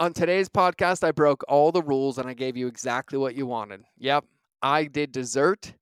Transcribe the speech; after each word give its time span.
On 0.00 0.14
today's 0.14 0.48
podcast, 0.48 1.04
I 1.04 1.12
broke 1.12 1.44
all 1.46 1.72
the 1.72 1.82
rules 1.82 2.16
and 2.16 2.26
I 2.26 2.32
gave 2.32 2.56
you 2.56 2.66
exactly 2.66 3.18
what 3.18 3.34
you 3.34 3.44
wanted. 3.44 3.82
Yep, 3.98 4.24
I 4.62 4.84
did 4.84 5.12
dessert 5.12 5.74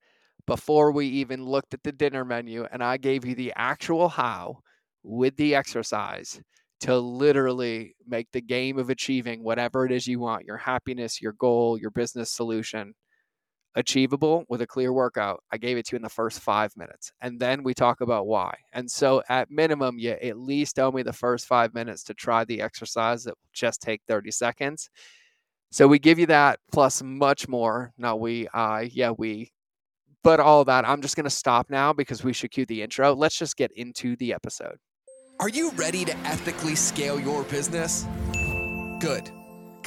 before 0.45 0.91
we 0.91 1.07
even 1.07 1.47
looked 1.47 1.73
at 1.73 1.85
the 1.85 1.93
dinner 1.93 2.25
menu, 2.25 2.67
and 2.73 2.83
I 2.83 2.97
gave 2.97 3.25
you 3.25 3.37
the 3.37 3.53
actual 3.55 4.09
how 4.09 4.59
with 5.05 5.37
the 5.37 5.55
exercise 5.55 6.41
to 6.81 6.99
literally 6.99 7.95
make 8.09 8.27
the 8.33 8.41
game 8.41 8.77
of 8.77 8.91
achieving 8.91 9.45
whatever 9.45 9.87
it 9.87 9.93
is 9.93 10.09
you 10.09 10.19
want 10.19 10.47
your 10.47 10.57
happiness, 10.57 11.23
your 11.23 11.35
goal, 11.35 11.79
your 11.79 11.93
business 11.93 12.33
solution 12.33 12.95
achievable 13.75 14.45
with 14.49 14.61
a 14.61 14.67
clear 14.67 14.93
workout. 14.93 15.43
I 15.53 15.59
gave 15.59 15.77
it 15.77 15.87
to 15.87 15.95
you 15.95 15.97
in 15.97 16.03
the 16.03 16.09
first 16.09 16.41
five 16.41 16.77
minutes. 16.77 17.13
And 17.21 17.39
then 17.39 17.63
we 17.63 17.75
talk 17.75 18.01
about 18.01 18.27
why. 18.27 18.57
And 18.73 18.91
so, 18.91 19.23
at 19.29 19.51
minimum, 19.51 19.99
you 19.99 20.11
at 20.11 20.39
least 20.39 20.79
owe 20.79 20.91
me 20.91 21.03
the 21.03 21.13
first 21.13 21.47
five 21.47 21.75
minutes 21.75 22.03
to 22.05 22.15
try 22.15 22.45
the 22.45 22.61
exercise 22.61 23.25
that 23.25 23.33
will 23.33 23.51
just 23.53 23.81
take 23.81 24.03
30 24.09 24.31
seconds. 24.31 24.91
So, 25.71 25.87
we 25.87 25.99
give 25.99 26.19
you 26.19 26.27
that 26.27 26.59
plus 26.73 27.03
much 27.03 27.49
more. 27.49 27.93
No, 27.99 28.17
we, 28.17 28.49
I, 28.53 28.91
yeah, 28.93 29.13
we, 29.17 29.53
but 30.25 30.41
all 30.41 30.65
that. 30.65 30.89
I'm 30.89 31.03
just 31.03 31.17
going 31.17 31.25
to 31.25 31.31
stop 31.31 31.71
now 31.71 31.93
because 31.93 32.25
we 32.25 32.33
should 32.33 32.51
cue 32.51 32.67
the 32.67 32.83
intro. 32.83 33.15
Let's 33.15 33.39
just 33.39 33.57
get 33.57 33.71
into 33.73 34.17
the 34.17 34.33
episode. 34.33 34.79
Are 35.41 35.49
you 35.49 35.71
ready 35.73 36.05
to 36.05 36.17
ethically 36.19 36.75
scale 36.75 37.21
your 37.21 37.45
business? 37.45 38.07
Good. 38.99 39.31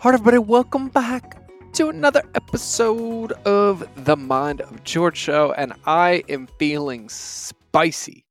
Heart 0.00 0.14
everybody, 0.14 0.38
welcome 0.38 0.88
back 0.88 1.36
to 1.74 1.90
another 1.90 2.22
episode 2.34 3.32
of 3.44 3.86
the 4.06 4.16
Mind 4.16 4.62
of 4.62 4.82
George 4.82 5.18
show, 5.18 5.52
and 5.52 5.74
I 5.84 6.24
am 6.26 6.48
feeling 6.58 7.10
spicy. 7.10 8.24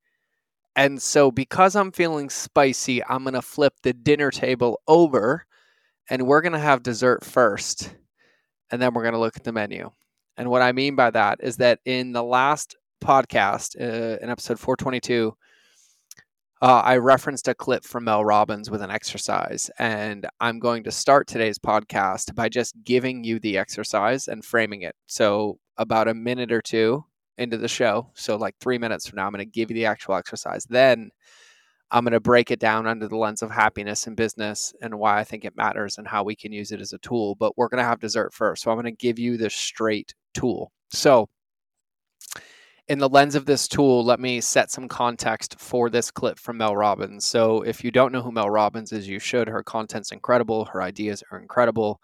And 0.76 1.00
so, 1.00 1.30
because 1.30 1.76
I'm 1.76 1.92
feeling 1.92 2.32
spicy, 2.32 3.06
I'm 3.06 3.24
gonna 3.24 3.44
flip 3.44 3.76
the 3.84 3.94
dinner 3.94 4.32
table 4.32 4.82
over, 4.88 5.46
and 6.10 6.26
we're 6.26 6.42
gonna 6.42 6.58
have 6.58 6.82
dessert 6.82 7.24
first, 7.24 7.94
and 8.72 8.82
then 8.82 8.96
we're 8.96 9.04
gonna 9.04 9.20
look 9.20 9.38
at 9.38 9.44
the 9.44 9.52
menu. 9.52 9.92
And 10.38 10.50
what 10.50 10.64
I 10.64 10.72
mean 10.72 10.96
by 10.96 11.12
that 11.12 11.38
is 11.44 11.58
that 11.58 11.82
in 11.86 12.14
the 12.14 12.24
last 12.24 12.78
podcast, 13.00 13.80
uh, 13.80 14.18
in 14.24 14.32
episode 14.32 14.60
422, 14.60 15.38
uh, 16.62 16.82
I 16.84 16.98
referenced 16.98 17.48
a 17.48 17.56
clip 17.56 17.86
from 17.86 18.04
Mel 18.04 18.26
Robbins 18.26 18.70
with 18.70 18.82
an 18.82 18.92
exercise, 18.92 19.72
and 19.80 20.28
I'm 20.42 20.60
going 20.60 20.84
to 20.84 20.92
start 20.92 21.28
today's 21.28 21.58
podcast 21.58 22.36
by 22.36 22.50
just 22.50 22.76
giving 22.84 23.24
you 23.24 23.40
the 23.40 23.58
exercise 23.58 24.28
and 24.28 24.44
framing 24.44 24.82
it. 24.82 24.96
So, 25.08 25.60
about 25.78 26.10
a 26.10 26.14
minute 26.14 26.52
or 26.52 26.62
two 26.62 27.06
into 27.38 27.56
the 27.56 27.70
show, 27.70 28.12
so 28.14 28.36
like 28.36 28.56
three 28.60 28.78
minutes 28.78 29.08
from 29.08 29.18
now, 29.18 29.28
I'm 29.28 29.32
going 29.32 29.46
to 29.46 29.50
give 29.50 29.72
you 29.72 29.76
the 29.76 29.86
actual 29.86 30.16
exercise. 30.16 30.66
Then 30.70 31.12
I'm 31.92 32.04
going 32.04 32.12
to 32.12 32.20
break 32.20 32.52
it 32.52 32.60
down 32.60 32.88
under 32.88 33.08
the 33.08 33.16
lens 33.16 33.42
of 33.42 33.52
happiness 33.52 34.06
and 34.06 34.18
business 34.18 34.74
and 34.82 35.00
why 35.00 35.18
I 35.18 35.24
think 35.24 35.46
it 35.46 35.56
matters 35.56 35.98
and 35.98 36.08
how 36.10 36.24
we 36.26 36.36
can 36.36 36.52
use 36.52 36.74
it 36.74 36.82
as 36.82 36.92
a 36.92 36.98
tool. 36.98 37.36
But 37.36 37.58
we're 37.58 37.70
going 37.70 37.82
to 37.82 37.90
have 37.90 38.02
dessert 38.02 38.34
first. 38.34 38.64
So, 38.64 38.72
I'm 38.72 38.76
going 38.76 38.84
to 38.84 38.92
give 38.92 39.18
you 39.18 39.38
the 39.38 39.50
straight 39.50 40.14
tool. 40.34 40.74
So, 40.92 41.30
in 42.90 42.98
the 42.98 43.08
lens 43.08 43.36
of 43.36 43.46
this 43.46 43.68
tool, 43.68 44.04
let 44.04 44.20
me 44.20 44.42
set 44.42 44.72
some 44.72 44.88
context 44.88 45.56
for 45.60 45.92
this 45.92 46.10
clip 46.10 46.40
from 46.40 46.58
Mel 46.58 46.76
Robbins. 46.76 47.24
So, 47.24 47.62
if 47.62 47.84
you 47.84 47.92
don't 47.92 48.12
know 48.12 48.24
who 48.24 48.32
Mel 48.32 48.50
Robbins 48.50 48.92
is, 48.92 49.08
you 49.08 49.20
should. 49.20 49.48
Her 49.48 49.62
content's 49.62 50.12
incredible, 50.12 50.66
her 50.66 50.82
ideas 50.82 51.24
are 51.32 51.40
incredible. 51.40 52.02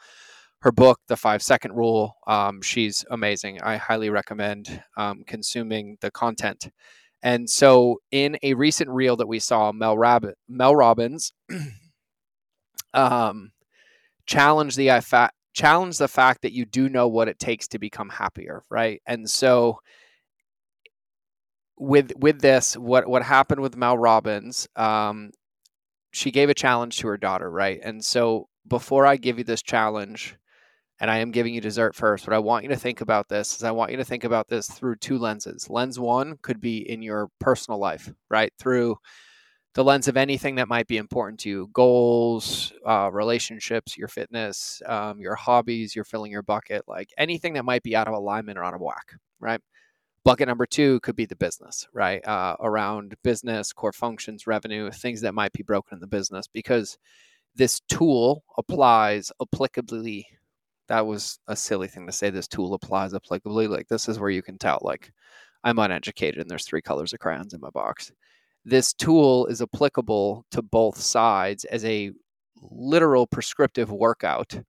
Her 0.62 0.72
book, 0.72 1.00
The 1.08 1.18
Five 1.18 1.42
Second 1.42 1.74
Rule, 1.74 2.16
um, 2.28 2.62
she's 2.62 3.04
amazing. 3.10 3.62
I 3.62 3.78
highly 3.78 4.12
recommend 4.12 4.84
um, 4.96 5.24
consuming 5.26 5.98
the 6.02 6.12
content. 6.12 6.70
And 7.24 7.50
so, 7.50 8.00
in 8.12 8.38
a 8.44 8.54
recent 8.54 8.92
reel 8.92 9.16
that 9.16 9.28
we 9.28 9.40
saw, 9.40 9.72
Mel, 9.72 9.98
Rab- 9.98 10.34
Mel 10.48 10.76
Robbins 10.76 11.34
um, 12.94 13.52
challenged 14.28 14.78
the 14.78 14.92
uh, 14.92 15.30
challenge 15.54 15.98
the 15.98 16.08
fact 16.08 16.44
that 16.44 16.54
you 16.54 16.66
do 16.66 16.90
know 16.90 17.08
what 17.08 17.28
it 17.28 17.40
takes 17.40 17.68
to 17.70 17.80
become 17.80 18.10
happier, 18.10 18.62
right? 18.70 19.02
And 19.08 19.28
so, 19.28 19.80
with 21.78 22.14
with 22.18 22.42
this, 22.42 22.76
what 22.78 23.08
what 23.08 23.24
happened 23.24 23.62
with 23.62 23.78
Mel 23.78 23.98
Robbins? 23.98 24.68
Um, 24.76 25.32
she 26.12 26.32
gave 26.32 26.50
a 26.50 26.54
challenge 26.54 26.98
to 27.00 27.08
her 27.08 27.18
daughter, 27.18 27.50
right? 27.50 27.80
And 27.84 28.04
so 28.04 28.48
before 28.68 29.06
I 29.06 29.18
give 29.18 29.38
you 29.38 29.44
this 29.44 29.62
challenge, 29.62 30.38
and 31.00 31.12
I 31.12 31.18
am 31.18 31.32
giving 31.32 31.54
you 31.54 31.62
dessert 31.62 31.96
first, 31.96 32.26
what 32.26 32.34
I 32.34 32.40
want 32.40 32.64
you 32.64 32.70
to 32.70 32.78
think 32.78 33.02
about 33.02 33.28
this 33.28 33.56
is 33.56 33.64
I 33.64 33.72
want 33.72 33.92
you 33.92 33.98
to 33.98 34.06
think 34.06 34.24
about 34.24 34.48
this 34.48 34.70
through 34.70 34.96
two 34.98 35.18
lenses. 35.18 35.70
Lens 35.70 36.00
one 36.00 36.38
could 36.42 36.62
be 36.62 36.90
in 36.90 37.02
your 37.02 37.30
personal 37.40 37.80
life, 37.80 38.12
right? 38.30 38.52
Through 38.58 38.98
the 39.74 39.84
lens 39.84 40.08
of 40.08 40.16
anything 40.16 40.56
that 40.56 40.70
might 40.70 40.88
be 40.88 40.96
important 40.98 41.42
to 41.42 41.50
you 41.50 41.70
goals, 41.74 42.72
uh, 42.86 43.10
relationships, 43.12 43.98
your 43.98 44.08
fitness, 44.08 44.82
um, 44.86 45.20
your 45.20 45.36
hobbies, 45.36 45.96
you're 45.96 46.06
filling 46.06 46.32
your 46.32 46.44
bucket, 46.44 46.84
like 46.88 47.10
anything 47.18 47.54
that 47.54 47.66
might 47.66 47.84
be 47.84 47.96
out 47.96 48.08
of 48.08 48.14
alignment 48.14 48.58
or 48.58 48.64
out 48.64 48.74
of 48.74 48.80
whack, 48.80 49.16
right? 49.42 49.60
Bucket 50.26 50.48
number 50.48 50.66
two 50.66 51.00
could 51.02 51.16
be 51.16 51.28
the 51.28 51.36
business, 51.36 51.88
right? 51.94 52.26
Uh, 52.28 52.58
around 52.60 53.16
business, 53.24 53.72
core 53.72 53.94
functions, 53.94 54.48
revenue, 54.48 54.90
things 54.90 55.22
that 55.22 55.36
might 55.36 55.54
be 55.54 55.62
broken 55.62 55.98
in 55.98 56.02
the 56.02 56.08
business 56.08 56.48
because 56.48 56.98
this 57.56 57.80
tool 57.88 58.44
applies 58.58 59.32
applicably. 59.40 60.26
That 60.88 61.06
was 61.06 61.40
a 61.48 61.56
silly 61.56 61.88
thing 61.88 62.08
to 62.08 62.12
say. 62.12 62.32
This 62.32 62.48
tool 62.48 62.74
applies 62.74 63.14
applicably. 63.14 63.70
Like, 63.70 63.88
this 63.88 64.10
is 64.10 64.20
where 64.20 64.32
you 64.32 64.42
can 64.42 64.58
tell, 64.58 64.80
like, 64.82 65.14
I'm 65.64 65.78
uneducated 65.78 66.42
and 66.42 66.50
there's 66.50 66.66
three 66.66 66.82
colors 66.82 67.14
of 67.14 67.20
crayons 67.20 67.54
in 67.54 67.62
my 67.62 67.70
box. 67.70 68.12
This 68.66 68.94
tool 68.94 69.46
is 69.46 69.62
applicable 69.62 70.44
to 70.50 70.64
both 70.64 71.00
sides 71.00 71.66
as 71.66 71.86
a 71.86 72.12
literal 72.62 73.28
prescriptive 73.28 73.92
workout 73.92 74.60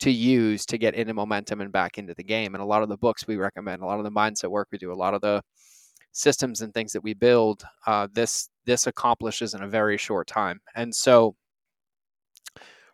to 0.00 0.10
use 0.10 0.64
to 0.66 0.78
get 0.78 0.94
into 0.94 1.14
momentum 1.14 1.60
and 1.60 1.72
back 1.72 1.98
into 1.98 2.14
the 2.14 2.22
game. 2.22 2.54
And 2.54 2.62
a 2.62 2.66
lot 2.66 2.82
of 2.82 2.88
the 2.88 2.96
books 2.96 3.26
we 3.26 3.36
recommend, 3.36 3.82
a 3.82 3.86
lot 3.86 3.98
of 3.98 4.04
the 4.04 4.10
mindset 4.10 4.50
work 4.50 4.68
we 4.70 4.78
do, 4.78 4.92
a 4.92 4.94
lot 4.94 5.14
of 5.14 5.20
the 5.20 5.42
systems 6.12 6.60
and 6.60 6.72
things 6.72 6.92
that 6.92 7.02
we 7.02 7.14
build, 7.14 7.64
uh, 7.86 8.08
this 8.12 8.48
this 8.64 8.86
accomplishes 8.86 9.54
in 9.54 9.62
a 9.62 9.68
very 9.68 9.96
short 9.96 10.26
time. 10.26 10.60
And 10.74 10.94
so, 10.94 11.34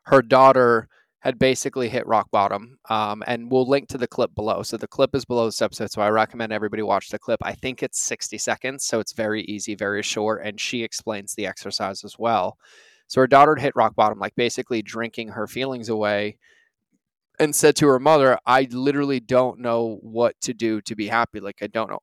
her 0.05 0.23
daughter 0.23 0.89
had 1.25 1.39
basically 1.39 1.89
hit 1.89 2.07
rock 2.07 2.31
bottom. 2.31 2.79
Um, 2.91 3.25
and 3.27 3.51
we'll 3.51 3.67
link 3.67 3.89
to 3.89 3.99
the 3.99 4.07
clip 4.07 4.35
below. 4.35 4.63
So 4.63 4.77
the 4.77 4.87
clip 4.87 5.15
is 5.15 5.25
below 5.25 5.47
this 5.47 5.63
episode. 5.63 5.91
So 5.91 6.03
I 6.03 6.11
recommend 6.11 6.53
everybody 6.53 6.83
watch 6.83 7.09
the 7.09 7.19
clip. 7.19 7.41
I 7.43 7.55
think 7.55 7.83
it's 7.83 7.99
60 7.99 8.37
seconds. 8.37 8.85
So 8.85 9.01
it's 9.01 9.15
very 9.15 9.43
easy, 9.45 9.75
very 9.75 10.03
short. 10.03 10.43
And 10.45 10.61
she 10.61 10.83
explains 10.83 11.35
the 11.35 11.47
exercise 11.47 12.05
as 12.05 12.19
well. 12.19 12.59
So 13.07 13.23
her 13.23 13.27
daughter 13.27 13.57
hit 13.57 13.75
rock 13.75 13.97
bottom, 13.97 14.19
like 14.19 14.35
basically 14.35 14.83
drinking 14.83 15.29
her 15.29 15.47
feelings 15.47 15.89
away 15.89 16.37
and 17.39 17.55
said 17.55 17.77
to 17.77 17.89
her 17.89 17.99
mother, 17.99 18.39
I 18.47 18.69
literally 18.71 19.21
don't 19.21 19.61
know 19.61 19.99
what 20.03 20.41
to 20.43 20.55
do 20.55 20.81
to 20.83 20.95
be 20.95 21.09
happy. 21.09 21.41
Like, 21.41 21.59
I 21.63 21.67
don't 21.67 21.91
know 21.91 22.03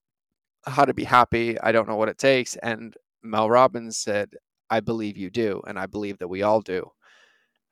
how 0.65 0.85
to 0.85 0.93
be 0.93 1.03
happy. 1.03 1.59
I 1.59 1.71
don't 1.71 1.87
know 1.87 1.95
what 1.95 2.09
it 2.09 2.17
takes. 2.17 2.55
And 2.57 2.95
Mel 3.23 3.49
Robbins 3.49 3.97
said, 3.97 4.35
I 4.69 4.79
believe 4.79 5.17
you 5.17 5.29
do. 5.29 5.61
And 5.67 5.79
I 5.79 5.85
believe 5.85 6.19
that 6.19 6.27
we 6.27 6.41
all 6.41 6.61
do. 6.61 6.91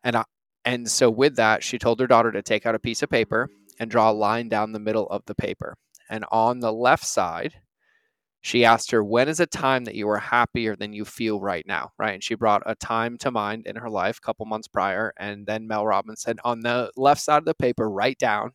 And 0.03 0.15
I, 0.15 0.23
and 0.65 0.89
so 0.89 1.09
with 1.09 1.35
that, 1.35 1.63
she 1.63 1.77
told 1.77 1.99
her 1.99 2.07
daughter 2.07 2.31
to 2.31 2.41
take 2.41 2.65
out 2.65 2.75
a 2.75 2.79
piece 2.79 3.01
of 3.01 3.09
paper 3.09 3.50
and 3.79 3.89
draw 3.89 4.12
a 4.12 4.13
line 4.13 4.50
down 4.50 4.71
the 4.71 4.79
middle 4.79 5.07
of 5.07 5.23
the 5.25 5.35
paper. 5.35 5.75
And 6.09 6.25
on 6.31 6.59
the 6.59 6.73
left 6.73 7.05
side, 7.05 7.55
she 8.41 8.65
asked 8.65 8.91
her, 8.91 9.03
When 9.03 9.27
is 9.30 9.39
a 9.39 9.45
time 9.45 9.86
that 9.86 9.95
you 9.95 10.09
are 10.09 10.18
happier 10.19 10.75
than 10.75 10.94
you 10.94 11.06
feel 11.06 11.39
right 11.41 11.65
now? 11.68 11.91
Right. 11.97 12.13
And 12.15 12.24
she 12.24 12.36
brought 12.36 12.63
a 12.65 12.75
time 12.75 13.18
to 13.19 13.31
mind 13.31 13.68
in 13.68 13.75
her 13.77 13.89
life 13.89 14.18
a 14.18 14.25
couple 14.25 14.45
months 14.45 14.68
prior. 14.68 15.13
And 15.18 15.45
then 15.45 15.68
Mel 15.68 15.86
Robbins 15.86 16.21
said, 16.21 16.39
On 16.44 16.62
the 16.62 16.91
left 16.95 17.21
side 17.21 17.39
of 17.39 17.45
the 17.45 17.56
paper, 17.56 17.89
write 17.89 18.18
down 18.18 18.51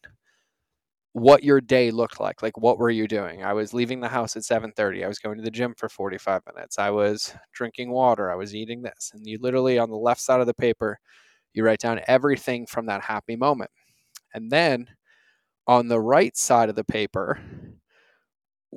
what 1.12 1.44
your 1.44 1.60
day 1.60 1.90
looked 1.92 2.18
like. 2.20 2.42
Like 2.42 2.58
what 2.58 2.78
were 2.78 2.90
you 2.90 3.06
doing? 3.06 3.44
I 3.44 3.52
was 3.52 3.72
leaving 3.72 4.00
the 4.00 4.08
house 4.08 4.36
at 4.36 4.42
7:30. 4.44 5.04
I 5.04 5.08
was 5.08 5.18
going 5.20 5.36
to 5.36 5.44
the 5.44 5.50
gym 5.50 5.74
for 5.76 5.88
45 5.88 6.42
minutes. 6.52 6.78
I 6.78 6.90
was 6.90 7.34
drinking 7.52 7.90
water. 7.90 8.30
I 8.30 8.34
was 8.34 8.54
eating 8.54 8.82
this. 8.82 9.12
And 9.14 9.24
you 9.26 9.38
literally 9.40 9.78
on 9.78 9.90
the 9.90 9.96
left 9.96 10.20
side 10.20 10.40
of 10.40 10.46
the 10.46 10.54
paper, 10.54 10.98
you 11.54 11.64
write 11.64 11.80
down 11.80 12.00
everything 12.08 12.66
from 12.66 12.86
that 12.86 13.02
happy 13.02 13.36
moment. 13.36 13.70
And 14.34 14.50
then 14.50 14.88
on 15.68 15.88
the 15.88 16.00
right 16.00 16.36
side 16.36 16.68
of 16.70 16.76
the 16.76 16.84
paper, 16.84 17.40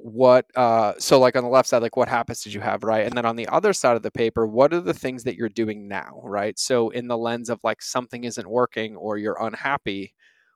what 0.03 0.45
uh 0.55 0.93
so 0.99 1.19
like 1.19 1.35
on 1.35 1.43
the 1.43 1.49
left 1.49 1.67
side 1.69 1.81
like 1.81 1.97
what 1.97 2.07
habits 2.09 2.43
did 2.43 2.53
you 2.53 2.61
have 2.61 2.83
right? 2.83 3.05
And 3.05 3.15
then 3.17 3.25
on 3.25 3.35
the 3.35 3.47
other 3.47 3.73
side 3.73 3.95
of 3.95 4.03
the 4.03 4.11
paper 4.11 4.45
what 4.47 4.73
are 4.73 4.81
the 4.81 4.93
things 4.93 5.23
that 5.23 5.35
you're 5.35 5.49
doing 5.49 5.87
now 5.87 6.21
right? 6.23 6.57
So 6.59 6.89
in 6.89 7.07
the 7.07 7.17
lens 7.17 7.49
of 7.49 7.59
like 7.63 7.81
something 7.81 8.23
isn't 8.23 8.49
working 8.49 8.95
or 8.95 9.17
you're 9.17 9.37
unhappy 9.41 10.13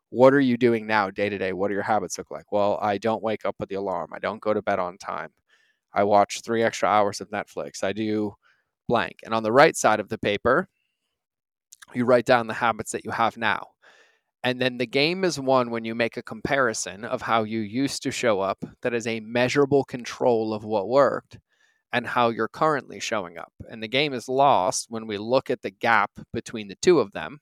what 0.10 0.34
are 0.34 0.42
you 0.42 0.58
doing 0.58 0.88
now 0.88 1.10
day 1.10 1.30
to 1.30 1.38
day? 1.38 1.54
What 1.54 1.70
do 1.70 1.74
your 1.76 1.84
habits 1.84 2.18
look 2.18 2.32
like? 2.32 2.52
Well 2.52 2.78
i 2.82 2.98
don't 2.98 3.24
wake 3.24 3.46
up 3.46 3.56
with 3.60 3.70
the 3.70 3.76
alarm. 3.76 4.12
I 4.14 4.20
don't 4.20 4.42
go 4.42 4.54
to 4.54 4.62
bed 4.62 4.80
on 4.80 4.98
time. 4.98 5.32
I 5.94 6.04
watch 6.06 6.42
three 6.42 6.64
extra 6.64 6.90
hours 6.90 7.22
of 7.22 7.30
netflix. 7.32 7.84
I 7.84 7.94
do 7.94 8.36
blank. 8.88 9.18
And 9.26 9.34
on 9.34 9.44
the 9.44 9.52
right 9.54 9.76
side 9.78 10.00
of 10.02 10.10
the 10.10 10.18
paper 10.20 10.70
you 11.94 12.06
write 12.06 12.26
down 12.26 12.48
the 12.48 12.54
habits 12.54 12.92
that 12.92 13.06
you 13.06 13.12
have 13.12 13.38
now 13.38 13.68
and 14.44 14.60
then 14.60 14.78
the 14.78 14.88
game 14.88 15.24
is 15.24 15.40
won 15.40 15.70
when 15.70 15.86
you 15.86 15.94
make 15.96 16.18
a 16.18 16.24
comparison 16.24 17.06
of 17.06 17.22
how 17.22 17.44
you 17.44 17.60
used 17.60 18.04
to 18.04 18.12
show 18.12 18.40
up 18.40 18.64
that 18.82 18.94
is 18.94 19.06
a 19.08 19.20
measurable 19.20 19.84
control 19.84 20.54
of 20.54 20.64
what 20.64 20.90
worked 20.90 21.38
and 21.94 22.08
how 22.08 22.30
you're 22.30 22.48
currently 22.48 23.00
showing 23.00 23.38
up. 23.38 23.52
And 23.70 23.84
the 23.84 23.88
game 23.88 24.14
is 24.14 24.30
lost 24.30 24.88
when 24.90 25.08
we 25.08 25.18
look 25.18 25.50
at 25.50 25.62
the 25.62 25.72
gap 25.72 26.12
between 26.34 26.68
the 26.68 26.78
two 26.82 27.00
of 27.00 27.12
them 27.12 27.40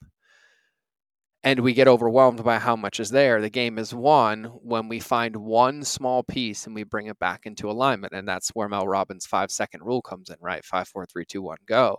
and 1.42 1.60
we 1.60 1.72
get 1.72 1.88
overwhelmed 1.88 2.44
by 2.44 2.58
how 2.58 2.76
much 2.76 3.00
is 3.00 3.10
there. 3.10 3.40
The 3.40 3.48
game 3.48 3.78
is 3.78 3.94
won 3.94 4.44
when 4.62 4.88
we 4.88 5.00
find 5.00 5.36
one 5.36 5.84
small 5.84 6.22
piece 6.22 6.66
and 6.66 6.74
we 6.74 6.84
bring 6.84 7.06
it 7.06 7.18
back 7.18 7.46
into 7.46 7.70
alignment. 7.70 8.12
And 8.12 8.28
that's 8.28 8.50
where 8.50 8.68
Mel 8.68 8.86
Robbins' 8.86 9.24
five 9.24 9.50
second 9.50 9.82
rule 9.82 10.02
comes 10.02 10.28
in, 10.28 10.36
right? 10.40 10.64
Five, 10.64 10.88
four, 10.88 11.06
three, 11.06 11.24
two, 11.24 11.40
one, 11.40 11.56
go. 11.66 11.96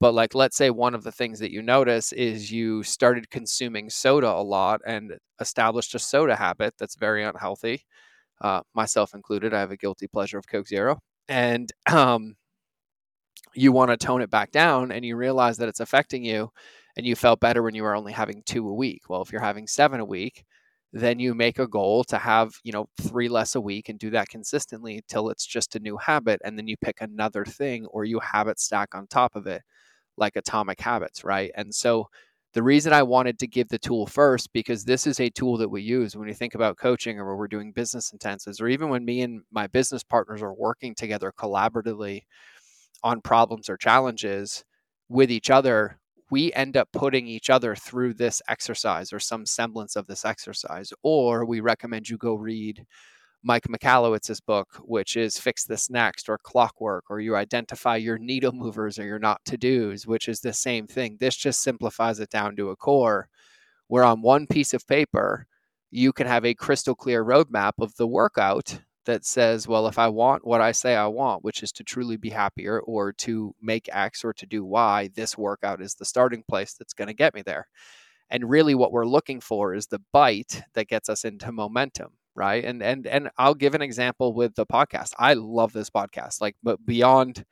But 0.00 0.14
like, 0.14 0.34
let's 0.34 0.56
say 0.56 0.70
one 0.70 0.94
of 0.94 1.04
the 1.04 1.12
things 1.12 1.38
that 1.40 1.52
you 1.52 1.62
notice 1.62 2.12
is 2.12 2.50
you 2.50 2.82
started 2.82 3.30
consuming 3.30 3.90
soda 3.90 4.28
a 4.30 4.42
lot 4.42 4.80
and 4.86 5.18
established 5.40 5.94
a 5.94 5.98
soda 5.98 6.36
habit 6.36 6.74
that's 6.78 6.96
very 6.96 7.22
unhealthy, 7.24 7.84
uh, 8.42 8.62
myself 8.74 9.14
included. 9.14 9.54
I 9.54 9.60
have 9.60 9.72
a 9.72 9.76
guilty 9.78 10.08
pleasure 10.08 10.38
of 10.38 10.48
Coke 10.48 10.68
Zero, 10.68 11.00
and 11.28 11.72
um, 11.92 12.36
you 13.54 13.72
want 13.72 13.90
to 13.90 13.96
tone 13.96 14.22
it 14.22 14.30
back 14.30 14.50
down, 14.52 14.92
and 14.92 15.04
you 15.04 15.16
realize 15.16 15.56
that 15.58 15.68
it's 15.68 15.80
affecting 15.80 16.24
you, 16.24 16.50
and 16.96 17.06
you 17.06 17.16
felt 17.16 17.40
better 17.40 17.62
when 17.62 17.74
you 17.74 17.82
were 17.82 17.96
only 17.96 18.12
having 18.12 18.42
two 18.46 18.68
a 18.68 18.74
week. 18.74 19.02
Well, 19.08 19.22
if 19.22 19.32
you're 19.32 19.40
having 19.40 19.66
seven 19.66 20.00
a 20.00 20.04
week, 20.04 20.44
then 20.92 21.18
you 21.18 21.34
make 21.34 21.58
a 21.58 21.66
goal 21.68 22.04
to 22.04 22.18
have 22.18 22.52
you 22.64 22.72
know 22.72 22.86
three 23.00 23.28
less 23.28 23.54
a 23.54 23.60
week 23.60 23.88
and 23.88 23.98
do 23.98 24.10
that 24.10 24.28
consistently 24.28 25.02
till 25.08 25.30
it's 25.30 25.46
just 25.46 25.76
a 25.76 25.80
new 25.80 25.96
habit 25.96 26.40
and 26.44 26.58
then 26.58 26.66
you 26.66 26.76
pick 26.76 27.00
another 27.00 27.44
thing 27.44 27.86
or 27.86 28.04
you 28.04 28.18
habit 28.20 28.58
stack 28.58 28.92
on 28.94 29.06
top 29.06 29.36
of 29.36 29.46
it 29.46 29.62
like 30.16 30.36
atomic 30.36 30.80
habits, 30.80 31.24
right? 31.24 31.50
And 31.56 31.74
so 31.74 32.08
the 32.52 32.62
reason 32.62 32.92
I 32.92 33.02
wanted 33.04 33.38
to 33.40 33.46
give 33.46 33.68
the 33.68 33.78
tool 33.78 34.06
first 34.06 34.52
because 34.52 34.84
this 34.84 35.06
is 35.06 35.20
a 35.20 35.30
tool 35.30 35.56
that 35.58 35.68
we 35.68 35.82
use 35.82 36.16
when 36.16 36.26
we 36.26 36.34
think 36.34 36.54
about 36.54 36.78
coaching 36.78 37.18
or 37.18 37.28
when 37.28 37.38
we're 37.38 37.48
doing 37.48 37.72
business 37.72 38.12
intensives 38.12 38.60
or 38.60 38.68
even 38.68 38.88
when 38.88 39.04
me 39.04 39.22
and 39.22 39.42
my 39.52 39.66
business 39.68 40.02
partners 40.02 40.42
are 40.42 40.54
working 40.54 40.94
together 40.94 41.32
collaboratively 41.38 42.22
on 43.04 43.20
problems 43.20 43.68
or 43.68 43.76
challenges 43.76 44.64
with 45.08 45.30
each 45.30 45.50
other 45.50 45.98
we 46.30 46.52
end 46.52 46.76
up 46.76 46.88
putting 46.92 47.26
each 47.26 47.50
other 47.50 47.74
through 47.74 48.14
this 48.14 48.40
exercise 48.48 49.12
or 49.12 49.18
some 49.18 49.46
semblance 49.46 49.96
of 49.96 50.06
this 50.06 50.24
exercise 50.24 50.92
or 51.02 51.44
we 51.44 51.60
recommend 51.60 52.08
you 52.08 52.16
go 52.16 52.34
read 52.34 52.84
Mike 53.42 53.68
Michalowicz's 53.68 54.40
book, 54.40 54.68
which 54.82 55.16
is 55.16 55.38
Fix 55.38 55.64
This 55.64 55.88
Next 55.88 56.28
or 56.28 56.38
Clockwork, 56.38 57.04
or 57.10 57.20
you 57.20 57.36
identify 57.36 57.96
your 57.96 58.18
needle 58.18 58.52
movers 58.52 58.98
or 58.98 59.04
your 59.04 59.18
not 59.18 59.40
to 59.46 59.56
dos, 59.56 60.06
which 60.06 60.28
is 60.28 60.40
the 60.40 60.52
same 60.52 60.86
thing. 60.86 61.16
This 61.18 61.36
just 61.36 61.62
simplifies 61.62 62.20
it 62.20 62.28
down 62.28 62.54
to 62.56 62.68
a 62.68 62.76
core 62.76 63.28
where 63.88 64.04
on 64.04 64.20
one 64.20 64.46
piece 64.46 64.74
of 64.74 64.86
paper, 64.86 65.46
you 65.90 66.12
can 66.12 66.26
have 66.26 66.44
a 66.44 66.54
crystal 66.54 66.94
clear 66.94 67.24
roadmap 67.24 67.72
of 67.78 67.96
the 67.96 68.06
workout 68.06 68.80
that 69.06 69.24
says, 69.24 69.66
well, 69.66 69.88
if 69.88 69.98
I 69.98 70.08
want 70.08 70.46
what 70.46 70.60
I 70.60 70.72
say 70.72 70.94
I 70.94 71.06
want, 71.06 71.42
which 71.42 71.62
is 71.62 71.72
to 71.72 71.84
truly 71.84 72.16
be 72.16 72.30
happier 72.30 72.80
or 72.80 73.12
to 73.14 73.54
make 73.60 73.88
X 73.90 74.22
or 74.22 74.34
to 74.34 74.46
do 74.46 74.64
Y, 74.64 75.08
this 75.14 75.36
workout 75.38 75.80
is 75.80 75.94
the 75.94 76.04
starting 76.04 76.44
place 76.46 76.74
that's 76.74 76.92
going 76.92 77.08
to 77.08 77.14
get 77.14 77.34
me 77.34 77.42
there. 77.42 77.66
And 78.28 78.48
really, 78.48 78.76
what 78.76 78.92
we're 78.92 79.06
looking 79.06 79.40
for 79.40 79.74
is 79.74 79.86
the 79.86 80.02
bite 80.12 80.62
that 80.74 80.86
gets 80.86 81.08
us 81.08 81.24
into 81.24 81.50
momentum 81.50 82.12
right? 82.34 82.64
And 82.64 82.82
and 82.82 83.06
and 83.06 83.30
i'll 83.38 83.54
give 83.54 83.74
an 83.74 83.82
example 83.82 84.32
with 84.34 84.54
the 84.54 84.66
podcast. 84.66 85.12
I 85.18 85.34
love 85.34 85.72
this 85.72 85.90
podcast 85.90 86.40
like 86.40 86.56
but 86.62 86.84
beyond 86.84 87.44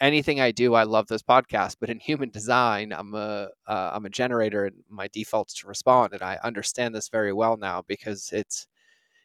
anything 0.00 0.40
i 0.40 0.52
do 0.52 0.74
i 0.74 0.84
love 0.84 1.08
this 1.08 1.24
podcast 1.24 1.76
but 1.80 1.90
in 1.90 1.98
human 2.00 2.30
design 2.30 2.92
i'm 2.92 3.14
a 3.14 3.48
am 3.66 4.04
uh, 4.04 4.06
a 4.06 4.10
generator 4.10 4.66
and 4.66 4.76
my 4.88 5.08
default's 5.08 5.54
to 5.54 5.66
respond 5.66 6.12
and 6.12 6.22
i 6.22 6.38
understand 6.44 6.94
this 6.94 7.08
very 7.08 7.32
well 7.32 7.56
now 7.56 7.82
because 7.88 8.30
it's 8.32 8.68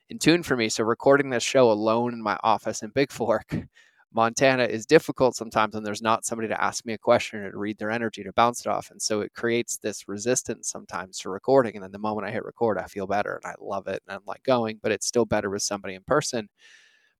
in 0.10 0.20
tune 0.20 0.44
for 0.44 0.56
me. 0.56 0.70
So 0.70 0.84
recording 0.84 1.30
this 1.30 1.44
show 1.44 1.72
alone 1.72 2.14
in 2.14 2.22
my 2.22 2.38
office 2.44 2.84
in 2.84 2.92
Bigfork 2.92 3.68
Montana 4.13 4.65
is 4.65 4.86
difficult 4.86 5.36
sometimes 5.36 5.74
when 5.74 5.83
there's 5.83 6.01
not 6.01 6.25
somebody 6.25 6.48
to 6.48 6.63
ask 6.63 6.86
me 6.86 6.94
a 6.94 6.98
question 6.98 7.39
or 7.39 7.51
to 7.51 7.57
read 7.57 7.77
their 7.77 7.92
energy 7.92 8.24
to 8.24 8.33
bounce 8.33 8.62
it 8.62 8.68
off. 8.68 8.92
And 8.92 9.01
so 9.01 9.21
it 9.21 9.33
creates 9.33 9.77
this 9.77 10.07
resistance 10.07 10.69
sometimes 10.69 11.18
to 11.19 11.30
recording. 11.30 11.75
And 11.75 11.83
then 11.83 11.92
the 11.92 12.00
moment 12.00 12.27
I 12.27 12.31
hit 12.31 12.45
record, 12.45 12.77
I 12.77 12.86
feel 12.86 13.07
better 13.07 13.39
and 13.44 13.51
I 13.51 13.56
love 13.60 13.88
it 13.88 14.01
and 14.07 14.15
I'm 14.15 14.24
like 14.25 14.44
going, 14.44 14.80
but 14.81 14.92
it's 14.92 15.07
still 15.07 15.25
better 15.25 15.50
with 15.50 15.63
somebody 15.63 15.95
in 15.95 16.04
person. 16.04 16.50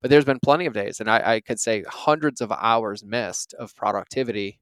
But 0.00 0.10
there's 0.10 0.24
been 0.26 0.40
plenty 0.40 0.66
of 0.66 0.74
days, 0.74 1.00
and 1.00 1.10
I, 1.10 1.36
I 1.36 1.40
could 1.40 1.58
say 1.58 1.82
hundreds 1.88 2.42
of 2.42 2.52
hours 2.52 3.02
missed 3.02 3.54
of 3.54 3.74
productivity 3.74 4.60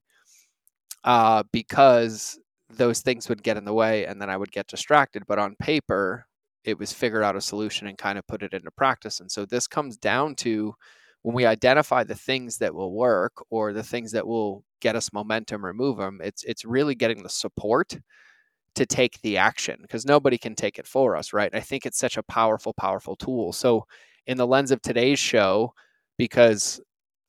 uh, 1.02 1.43
because 1.52 2.38
those 2.70 3.00
things 3.00 3.29
would 3.29 3.43
get 3.43 3.56
in 3.56 3.64
the 3.64 3.73
way 3.73 4.06
and 4.06 4.23
then 4.23 4.31
I 4.31 4.37
would 4.37 4.52
get 4.52 4.69
distracted. 4.69 5.25
But 5.26 5.40
on 5.40 5.56
paper, 5.56 6.26
it 6.64 6.79
was 6.79 6.93
figured 6.93 7.25
out 7.25 7.37
a 7.37 7.40
solution 7.40 7.88
and 7.88 7.99
kind 7.99 8.19
of 8.19 8.26
put 8.26 8.43
it 8.43 8.55
into 8.55 8.70
practice. 8.70 9.20
And 9.20 9.31
so 9.31 9.44
this 9.44 9.67
comes 9.67 9.96
down 9.96 10.37
to 10.37 10.75
when 11.23 11.35
we 11.35 11.47
identify 11.47 12.05
the 12.05 12.15
things 12.15 12.59
that 12.59 12.75
will 12.75 12.93
work 12.93 13.45
or 13.51 13.73
the 13.73 13.83
things 13.83 14.13
that 14.13 14.27
will 14.27 14.65
get 14.81 14.97
us 14.97 15.13
momentum 15.13 15.65
or 15.67 15.73
move 15.73 15.97
them, 15.99 16.21
it's 16.23 16.45
it's 16.45 16.65
really 16.65 16.95
getting 16.95 17.23
the 17.23 17.29
support 17.29 17.99
to 18.75 18.87
take 18.87 19.21
the 19.23 19.37
action 19.37 19.79
because 19.83 20.07
nobody 20.07 20.39
can 20.39 20.55
take 20.55 20.79
it 20.79 20.87
for 20.87 21.17
us, 21.17 21.33
right? 21.33 21.55
I 21.55 21.61
think 21.61 21.85
it's 21.87 21.99
such 21.99 22.17
a 22.17 22.23
powerful, 22.23 22.73
powerful 22.75 23.17
tool. 23.17 23.53
So, 23.53 23.87
in 24.27 24.39
the 24.39 24.47
lens 24.47 24.71
of 24.71 24.81
today's 24.83 25.19
show, 25.19 25.75
because 26.19 26.81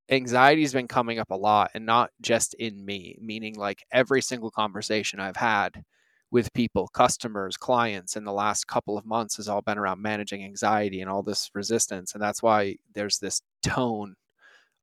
anxiety 0.10 0.62
has 0.62 0.74
been 0.74 0.88
coming 0.88 1.20
up 1.20 1.32
a 1.32 1.36
lot 1.36 1.72
and 1.74 1.86
not 1.86 2.12
just 2.22 2.54
in 2.56 2.84
me, 2.86 3.18
meaning 3.22 3.56
like 3.56 3.84
every 3.92 4.22
single 4.22 4.52
conversation 4.52 5.20
I've 5.20 5.38
had 5.38 5.84
with 6.32 6.54
people, 6.54 6.88
customers, 6.90 7.58
clients 7.58 8.16
in 8.16 8.24
the 8.24 8.34
last 8.34 8.68
couple 8.68 8.98
of 8.98 9.06
months 9.06 9.38
has 9.38 9.48
all 9.48 9.62
been 9.62 9.78
around 9.78 10.02
managing 10.02 10.44
anxiety 10.44 11.02
and 11.02 11.10
all 11.10 11.24
this 11.24 11.50
resistance. 11.54 12.14
And 12.14 12.22
that's 12.22 12.42
why 12.44 12.78
there's 12.94 13.20
this 13.20 13.42
tone 13.64 14.16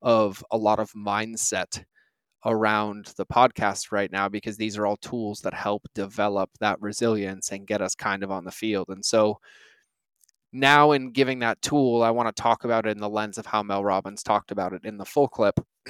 of 0.01 0.43
a 0.51 0.57
lot 0.57 0.79
of 0.79 0.91
mindset 0.91 1.83
around 2.45 3.13
the 3.17 3.25
podcast 3.25 3.91
right 3.91 4.11
now 4.11 4.27
because 4.27 4.57
these 4.57 4.77
are 4.77 4.85
all 4.85 4.97
tools 4.97 5.41
that 5.41 5.53
help 5.53 5.87
develop 5.93 6.49
that 6.59 6.81
resilience 6.81 7.51
and 7.51 7.67
get 7.67 7.81
us 7.81 7.93
kind 7.93 8.23
of 8.23 8.31
on 8.31 8.43
the 8.43 8.51
field. 8.51 8.87
And 8.89 9.05
so 9.05 9.39
now 10.51 10.91
in 10.91 11.11
giving 11.11 11.39
that 11.39 11.61
tool, 11.61 12.01
I 12.03 12.09
want 12.09 12.35
to 12.35 12.41
talk 12.41 12.63
about 12.63 12.85
it 12.87 12.91
in 12.91 12.99
the 12.99 13.09
lens 13.09 13.37
of 13.37 13.45
how 13.45 13.63
Mel 13.63 13.83
Robbins 13.83 14.23
talked 14.23 14.51
about 14.51 14.73
it 14.73 14.85
in 14.85 14.97
the 14.97 15.05
full 15.05 15.27
clip. 15.27 15.59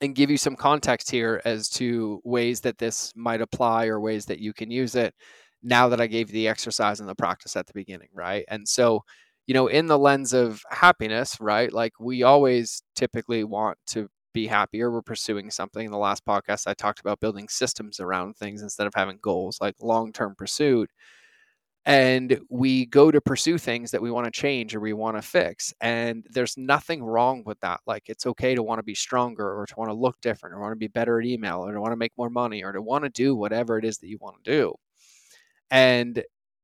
and 0.00 0.14
give 0.16 0.30
you 0.30 0.36
some 0.36 0.56
context 0.56 1.10
here 1.10 1.40
as 1.44 1.68
to 1.68 2.20
ways 2.24 2.60
that 2.60 2.78
this 2.78 3.12
might 3.14 3.40
apply 3.40 3.86
or 3.86 4.00
ways 4.00 4.26
that 4.26 4.40
you 4.40 4.52
can 4.52 4.70
use 4.70 4.96
it 4.96 5.14
now 5.62 5.88
that 5.88 6.00
I 6.00 6.08
gave 6.08 6.28
you 6.28 6.34
the 6.34 6.48
exercise 6.48 6.98
and 7.00 7.08
the 7.08 7.14
practice 7.14 7.56
at 7.56 7.66
the 7.66 7.72
beginning, 7.72 8.08
right? 8.12 8.44
And 8.48 8.68
so, 8.68 9.04
you 9.46 9.54
know, 9.54 9.66
in 9.66 9.86
the 9.86 9.98
lens 9.98 10.32
of 10.32 10.62
happiness, 10.70 11.38
right? 11.40 11.72
Like 11.72 11.92
we 12.00 12.22
always 12.22 12.82
typically 12.94 13.44
want 13.44 13.78
to 13.88 14.08
be 14.34 14.46
happier. 14.46 14.90
We're 14.90 15.02
pursuing 15.02 15.50
something. 15.50 15.84
In 15.84 15.92
the 15.92 15.98
last 15.98 16.24
podcast, 16.24 16.66
I 16.66 16.74
talked 16.74 17.00
about 17.00 17.20
building 17.20 17.48
systems 17.48 18.00
around 18.00 18.36
things 18.36 18.62
instead 18.62 18.86
of 18.86 18.94
having 18.94 19.18
goals, 19.20 19.58
like 19.60 19.74
long 19.80 20.12
term 20.12 20.34
pursuit 20.36 20.90
and 21.84 22.38
we 22.48 22.86
go 22.86 23.10
to 23.10 23.20
pursue 23.20 23.58
things 23.58 23.90
that 23.90 24.00
we 24.00 24.10
want 24.10 24.24
to 24.24 24.30
change 24.30 24.74
or 24.74 24.80
we 24.80 24.92
want 24.92 25.16
to 25.16 25.22
fix 25.22 25.74
and 25.80 26.24
there's 26.30 26.56
nothing 26.56 27.02
wrong 27.02 27.42
with 27.44 27.58
that 27.60 27.80
like 27.86 28.04
it's 28.06 28.24
okay 28.24 28.54
to 28.54 28.62
want 28.62 28.78
to 28.78 28.84
be 28.84 28.94
stronger 28.94 29.58
or 29.58 29.66
to 29.66 29.74
want 29.76 29.88
to 29.90 29.94
look 29.94 30.16
different 30.20 30.54
or 30.54 30.60
want 30.60 30.70
to 30.70 30.76
be 30.76 30.86
better 30.86 31.20
at 31.20 31.26
email 31.26 31.66
or 31.66 31.72
to 31.72 31.80
want 31.80 31.92
to 31.92 31.96
make 31.96 32.12
more 32.16 32.30
money 32.30 32.62
or 32.62 32.70
to 32.72 32.80
want 32.80 33.02
to 33.02 33.10
do 33.10 33.34
whatever 33.34 33.78
it 33.78 33.84
is 33.84 33.98
that 33.98 34.06
you 34.06 34.16
want 34.20 34.36
to 34.44 34.50
do 34.50 34.72
and 35.70 36.22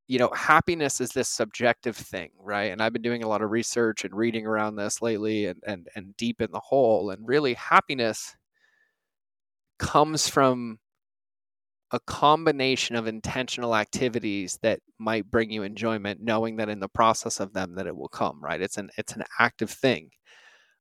you 0.09 0.19
know 0.19 0.31
happiness 0.35 1.01
is 1.01 1.11
this 1.11 1.29
subjective 1.29 1.97
thing 1.97 2.31
right? 2.41 2.73
And 2.73 2.83
i've 2.83 2.93
been 2.93 3.03
doing 3.03 3.23
a 3.23 3.29
lot 3.29 3.43
of 3.43 3.51
research 3.51 4.05
and 4.05 4.15
reading 4.15 4.47
around 4.47 4.77
this 4.77 5.03
lately 5.03 5.47
and 5.47 5.63
and, 5.67 5.89
and 5.95 6.17
deep 6.17 6.41
in 6.41 6.51
the 6.53 6.61
hole 6.61 7.11
and 7.11 7.29
really 7.29 7.55
happiness 7.55 8.37
comes 9.79 10.29
from 10.29 10.79
a 11.91 12.01
combination 12.01 12.97
of 12.97 13.07
intentional 13.07 13.75
activities 13.75 14.59
that 14.63 14.81
might 14.99 15.31
bring 15.31 15.51
you 15.51 15.63
enjoyment 15.63 16.21
knowing 16.23 16.57
that 16.57 16.69
in 16.69 16.81
the 16.81 16.89
process 16.89 17.41
of 17.41 17.55
them 17.55 17.75
that 17.75 17.87
it 17.87 17.97
will 17.97 18.09
come 18.09 18.39
right? 18.43 18.61
It's 18.61 18.77
an 18.79 18.91
it's 18.99 19.15
an 19.15 19.25
active 19.39 19.71
thing. 19.71 20.11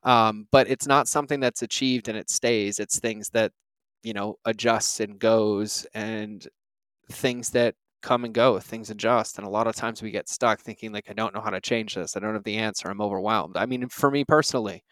Um, 0.04 0.48
but 0.52 0.70
it's 0.70 0.88
not 0.88 1.08
something 1.08 1.40
that's 1.40 1.62
achieved 1.64 2.08
and 2.10 2.18
it 2.18 2.30
stays. 2.30 2.80
It's 2.80 3.00
things 3.00 3.30
that 3.32 3.52
you 4.04 4.14
know 4.14 4.36
adjusts 4.46 5.00
and 5.00 5.20
goes 5.20 5.86
and 5.94 6.48
things 7.12 7.52
that 7.52 7.76
come 8.02 8.26
and 8.26 8.34
go, 8.34 8.60
things 8.60 8.90
adjust. 8.90 9.38
And 9.38 9.48
a 9.48 9.50
lot 9.50 9.68
of 9.68 9.76
times 9.76 10.02
we 10.02 10.12
get 10.12 10.30
stuck 10.30 10.60
thinking, 10.60 10.92
like, 10.92 11.10
I 11.10 11.14
don't 11.14 11.34
know 11.34 11.42
how 11.42 11.50
to 11.50 11.62
change 11.62 11.96
this. 11.96 12.16
I 12.16 12.20
don't 12.20 12.34
have 12.34 12.44
the 12.44 12.58
answer. 12.58 12.90
I'm 12.90 13.02
overwhelmed. 13.02 13.58
I 13.58 13.66
mean, 13.66 13.90
for 13.90 14.12
me 14.12 14.24
personally, 14.24 14.84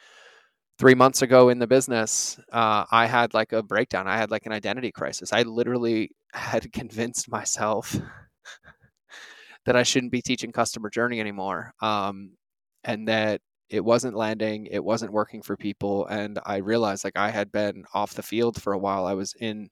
three 0.77 0.95
months 0.95 1.21
ago 1.21 1.49
in 1.49 1.59
the 1.59 1.67
business, 1.67 2.39
uh, 2.51 2.85
I 2.91 3.05
had 3.05 3.33
like 3.33 3.53
a 3.53 3.63
breakdown. 3.63 4.07
I 4.07 4.17
had 4.17 4.31
like 4.31 4.45
an 4.45 4.51
identity 4.51 4.91
crisis. 4.91 5.31
I 5.31 5.43
literally 5.43 6.11
had 6.33 6.71
convinced 6.73 7.29
myself 7.29 7.95
that 9.65 9.75
I 9.75 9.83
shouldn't 9.83 10.11
be 10.11 10.21
teaching 10.21 10.51
customer 10.51 10.89
journey 10.89 11.19
anymore. 11.19 11.73
Um, 11.81 12.31
and 12.83 13.07
that 13.07 13.41
it 13.69 13.83
wasn't 13.83 14.15
landing, 14.15 14.67
it 14.67 14.83
wasn't 14.83 15.11
working 15.11 15.41
for 15.41 15.57
people. 15.57 16.05
And 16.07 16.39
I 16.45 16.57
realized 16.57 17.03
like 17.03 17.17
I 17.17 17.31
had 17.31 17.51
been 17.51 17.83
off 17.93 18.13
the 18.13 18.21
field 18.23 18.61
for 18.61 18.73
a 18.73 18.77
while. 18.77 19.05
I 19.07 19.13
was 19.13 19.33
in 19.39 19.69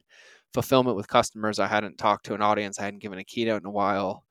fulfillment 0.53 0.97
with 0.97 1.07
customers. 1.07 1.59
I 1.59 1.67
hadn't 1.67 1.97
talked 1.97 2.25
to 2.27 2.33
an 2.33 2.41
audience. 2.41 2.79
I 2.79 2.83
hadn't 2.83 3.01
given 3.01 3.19
a 3.19 3.23
keynote 3.23 3.61
in 3.61 3.67
a 3.67 3.71
while. 3.71 4.23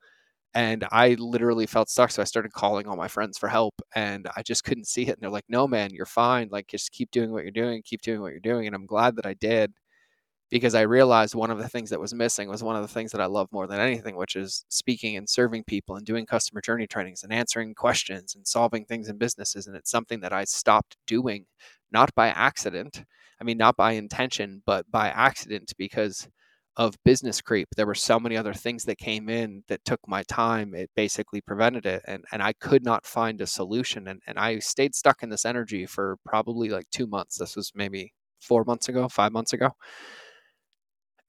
And 0.55 0.85
I 0.91 1.15
literally 1.19 1.65
felt 1.65 1.89
stuck. 1.89 2.11
So 2.11 2.21
I 2.21 2.25
started 2.25 2.53
calling 2.53 2.87
all 2.87 2.95
my 2.95 3.07
friends 3.07 3.37
for 3.39 3.49
help 3.49 3.73
and 3.95 4.27
I 4.37 4.43
just 4.43 4.63
couldn't 4.63 4.87
see 4.87 5.03
it. 5.03 5.09
And 5.09 5.17
they're 5.21 5.31
like, 5.31 5.45
no, 5.49 5.67
man, 5.67 5.91
you're 5.91 6.05
fine. 6.05 6.49
Like, 6.51 6.67
just 6.67 6.91
keep 6.91 7.09
doing 7.11 7.31
what 7.31 7.43
you're 7.43 7.51
doing, 7.51 7.81
keep 7.83 8.01
doing 8.01 8.21
what 8.21 8.31
you're 8.31 8.39
doing. 8.39 8.67
And 8.67 8.75
I'm 8.75 8.85
glad 8.85 9.15
that 9.15 9.25
I 9.25 9.33
did 9.33 9.73
because 10.53 10.75
I 10.75 10.81
realized 10.81 11.33
one 11.33 11.49
of 11.49 11.57
the 11.57 11.67
things 11.67 11.89
that 11.89 11.99
was 11.99 12.13
missing 12.13 12.47
was 12.47 12.63
one 12.63 12.75
of 12.75 12.83
the 12.83 12.87
things 12.87 13.11
that 13.11 13.21
I 13.21 13.25
love 13.25 13.47
more 13.51 13.65
than 13.65 13.79
anything, 13.79 14.15
which 14.15 14.35
is 14.35 14.65
speaking 14.69 15.17
and 15.17 15.27
serving 15.27 15.63
people 15.63 15.95
and 15.95 16.05
doing 16.05 16.27
customer 16.27 16.61
journey 16.61 16.85
trainings 16.85 17.23
and 17.23 17.33
answering 17.33 17.73
questions 17.73 18.35
and 18.35 18.47
solving 18.47 18.85
things 18.85 19.09
in 19.09 19.17
businesses. 19.17 19.65
And 19.65 19.75
it's 19.75 19.89
something 19.89 20.19
that 20.19 20.31
I 20.31 20.43
stopped 20.43 20.97
doing, 21.07 21.45
not 21.93 22.13
by 22.15 22.29
accident. 22.29 23.03
I 23.39 23.43
mean, 23.43 23.57
not 23.57 23.75
by 23.75 23.93
intention, 23.93 24.61
but 24.65 24.89
by 24.91 25.09
accident 25.09 25.73
because 25.77 26.27
of 26.75 26.95
business 27.05 27.39
creep. 27.41 27.67
There 27.75 27.85
were 27.85 27.95
so 27.95 28.19
many 28.19 28.35
other 28.35 28.53
things 28.53 28.85
that 28.85 28.97
came 28.97 29.29
in 29.29 29.63
that 29.67 29.85
took 29.85 29.99
my 30.07 30.23
time. 30.23 30.73
It 30.73 30.89
basically 30.95 31.41
prevented 31.41 31.85
it. 31.85 32.01
And, 32.07 32.23
and 32.31 32.41
I 32.41 32.53
could 32.53 32.83
not 32.83 33.05
find 33.05 33.41
a 33.41 33.47
solution. 33.47 34.07
And, 34.07 34.21
and 34.25 34.39
I 34.39 34.59
stayed 34.59 34.95
stuck 34.95 35.21
in 35.21 35.29
this 35.29 35.45
energy 35.45 35.85
for 35.85 36.17
probably 36.25 36.69
like 36.69 36.89
two 36.89 37.05
months. 37.05 37.37
This 37.37 37.55
was 37.55 37.71
maybe 37.75 38.13
four 38.41 38.63
months 38.65 38.89
ago, 38.89 39.07
five 39.07 39.31
months 39.31 39.53
ago 39.53 39.69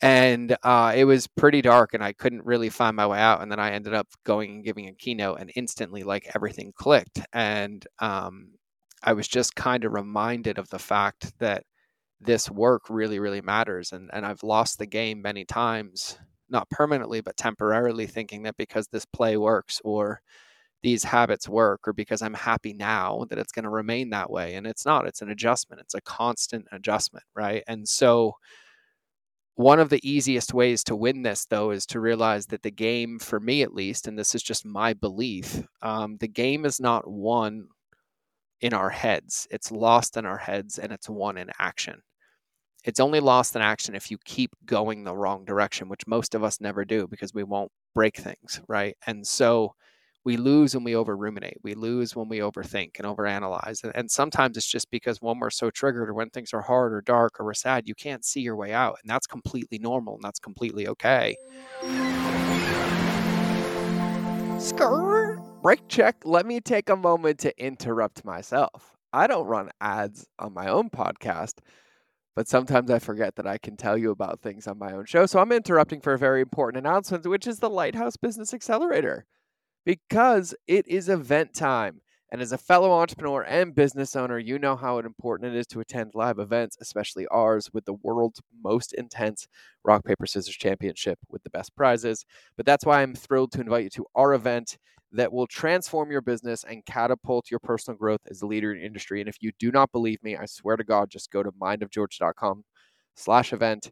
and 0.00 0.54
uh, 0.62 0.92
it 0.94 1.04
was 1.04 1.26
pretty 1.26 1.62
dark 1.62 1.94
and 1.94 2.04
i 2.04 2.12
couldn't 2.12 2.44
really 2.44 2.68
find 2.68 2.94
my 2.94 3.06
way 3.06 3.18
out 3.18 3.40
and 3.40 3.50
then 3.50 3.58
i 3.58 3.70
ended 3.70 3.94
up 3.94 4.06
going 4.24 4.50
and 4.50 4.64
giving 4.64 4.88
a 4.88 4.92
keynote 4.92 5.38
and 5.40 5.50
instantly 5.56 6.02
like 6.02 6.30
everything 6.34 6.72
clicked 6.76 7.20
and 7.32 7.86
um, 8.00 8.50
i 9.04 9.12
was 9.12 9.28
just 9.28 9.54
kind 9.56 9.84
of 9.84 9.92
reminded 9.92 10.58
of 10.58 10.68
the 10.70 10.78
fact 10.78 11.32
that 11.38 11.64
this 12.20 12.50
work 12.50 12.82
really 12.90 13.18
really 13.18 13.40
matters 13.42 13.92
and, 13.92 14.10
and 14.12 14.26
i've 14.26 14.42
lost 14.42 14.78
the 14.78 14.86
game 14.86 15.22
many 15.22 15.44
times 15.44 16.18
not 16.50 16.68
permanently 16.70 17.20
but 17.20 17.36
temporarily 17.36 18.06
thinking 18.06 18.42
that 18.42 18.56
because 18.56 18.86
this 18.88 19.06
play 19.06 19.36
works 19.36 19.80
or 19.84 20.20
these 20.82 21.04
habits 21.04 21.48
work 21.48 21.80
or 21.88 21.92
because 21.92 22.22
i'm 22.22 22.34
happy 22.34 22.72
now 22.74 23.24
that 23.30 23.38
it's 23.38 23.52
going 23.52 23.64
to 23.64 23.70
remain 23.70 24.10
that 24.10 24.30
way 24.30 24.54
and 24.54 24.66
it's 24.66 24.84
not 24.86 25.06
it's 25.06 25.22
an 25.22 25.30
adjustment 25.30 25.80
it's 25.80 25.94
a 25.94 26.00
constant 26.02 26.66
adjustment 26.72 27.24
right? 27.34 27.64
And 27.68 27.88
so 27.88 28.34
one 29.56 29.78
of 29.78 29.88
the 29.88 30.00
easiest 30.08 30.52
ways 30.52 30.82
to 30.84 30.96
win 30.96 31.22
this, 31.22 31.46
though, 31.46 31.70
is 31.70 31.86
to 31.86 32.00
realize 32.00 32.46
that 32.46 32.62
the 32.62 32.70
game, 32.72 33.18
for 33.20 33.38
me 33.38 33.62
at 33.62 33.74
least, 33.74 34.08
and 34.08 34.18
this 34.18 34.34
is 34.34 34.42
just 34.42 34.66
my 34.66 34.94
belief, 34.94 35.62
um, 35.80 36.16
the 36.18 36.28
game 36.28 36.64
is 36.64 36.80
not 36.80 37.08
won 37.08 37.68
in 38.64 38.72
our 38.72 38.88
heads. 38.88 39.46
It's 39.50 39.70
lost 39.70 40.16
in 40.16 40.24
our 40.24 40.38
heads 40.38 40.78
and 40.78 40.90
it's 40.90 41.06
won 41.06 41.36
in 41.36 41.50
action. 41.58 42.00
It's 42.82 42.98
only 42.98 43.20
lost 43.20 43.54
in 43.54 43.60
action 43.60 43.94
if 43.94 44.10
you 44.10 44.16
keep 44.24 44.52
going 44.64 45.04
the 45.04 45.14
wrong 45.14 45.44
direction, 45.44 45.90
which 45.90 46.06
most 46.06 46.34
of 46.34 46.42
us 46.42 46.62
never 46.62 46.82
do 46.86 47.06
because 47.06 47.34
we 47.34 47.42
won't 47.42 47.70
break 47.94 48.16
things, 48.16 48.62
right? 48.66 48.96
And 49.06 49.26
so 49.26 49.74
we 50.24 50.38
lose 50.38 50.74
when 50.74 50.82
we 50.82 50.96
over 50.96 51.14
ruminate. 51.14 51.58
We 51.62 51.74
lose 51.74 52.16
when 52.16 52.30
we 52.30 52.38
overthink 52.38 52.92
and 52.98 53.06
overanalyze. 53.06 53.84
And, 53.84 53.94
and 53.94 54.10
sometimes 54.10 54.56
it's 54.56 54.66
just 54.66 54.90
because 54.90 55.20
when 55.20 55.40
we're 55.40 55.50
so 55.50 55.68
triggered 55.68 56.08
or 56.08 56.14
when 56.14 56.30
things 56.30 56.54
are 56.54 56.62
hard 56.62 56.94
or 56.94 57.02
dark 57.02 57.38
or 57.38 57.44
we're 57.44 57.52
sad, 57.52 57.86
you 57.86 57.94
can't 57.94 58.24
see 58.24 58.40
your 58.40 58.56
way 58.56 58.72
out. 58.72 58.96
And 59.02 59.10
that's 59.10 59.26
completely 59.26 59.78
normal 59.78 60.14
and 60.14 60.22
that's 60.24 60.40
completely 60.40 60.88
okay. 60.88 61.36
Skrr. 64.56 65.43
Break 65.64 65.88
check. 65.88 66.16
Let 66.26 66.44
me 66.44 66.60
take 66.60 66.90
a 66.90 66.94
moment 66.94 67.38
to 67.38 67.58
interrupt 67.58 68.22
myself. 68.22 68.94
I 69.14 69.26
don't 69.26 69.46
run 69.46 69.70
ads 69.80 70.26
on 70.38 70.52
my 70.52 70.68
own 70.68 70.90
podcast, 70.90 71.54
but 72.36 72.46
sometimes 72.46 72.90
I 72.90 72.98
forget 72.98 73.36
that 73.36 73.46
I 73.46 73.56
can 73.56 73.74
tell 73.74 73.96
you 73.96 74.10
about 74.10 74.42
things 74.42 74.66
on 74.66 74.78
my 74.78 74.92
own 74.92 75.06
show. 75.06 75.24
So 75.24 75.38
I'm 75.38 75.52
interrupting 75.52 76.02
for 76.02 76.12
a 76.12 76.18
very 76.18 76.42
important 76.42 76.86
announcement, 76.86 77.26
which 77.26 77.46
is 77.46 77.60
the 77.60 77.70
Lighthouse 77.70 78.18
Business 78.18 78.52
Accelerator 78.52 79.24
because 79.86 80.54
it 80.66 80.86
is 80.86 81.08
event 81.08 81.54
time. 81.54 82.02
And 82.30 82.42
as 82.42 82.52
a 82.52 82.58
fellow 82.58 82.92
entrepreneur 82.92 83.40
and 83.42 83.74
business 83.74 84.14
owner, 84.14 84.38
you 84.38 84.58
know 84.58 84.76
how 84.76 84.98
important 84.98 85.54
it 85.54 85.58
is 85.58 85.66
to 85.68 85.80
attend 85.80 86.10
live 86.14 86.38
events, 86.38 86.76
especially 86.78 87.26
ours 87.28 87.70
with 87.72 87.86
the 87.86 87.94
world's 88.02 88.42
most 88.62 88.92
intense 88.92 89.48
rock, 89.82 90.04
paper, 90.04 90.26
scissors 90.26 90.56
championship 90.56 91.18
with 91.30 91.42
the 91.42 91.50
best 91.50 91.74
prizes. 91.74 92.26
But 92.58 92.66
that's 92.66 92.84
why 92.84 93.00
I'm 93.00 93.14
thrilled 93.14 93.52
to 93.52 93.62
invite 93.62 93.84
you 93.84 93.90
to 93.90 94.06
our 94.14 94.34
event 94.34 94.76
that 95.14 95.32
will 95.32 95.46
transform 95.46 96.10
your 96.10 96.20
business 96.20 96.64
and 96.64 96.84
catapult 96.84 97.50
your 97.50 97.60
personal 97.60 97.96
growth 97.96 98.20
as 98.30 98.42
a 98.42 98.46
leader 98.46 98.74
in 98.74 98.82
industry. 98.82 99.20
And 99.20 99.28
if 99.28 99.36
you 99.40 99.52
do 99.58 99.70
not 99.70 99.92
believe 99.92 100.22
me, 100.22 100.36
I 100.36 100.46
swear 100.46 100.76
to 100.76 100.84
God, 100.84 101.10
just 101.10 101.30
go 101.30 101.42
to 101.42 101.52
mindofgeorge.com 101.52 102.64
slash 103.14 103.52
event. 103.52 103.90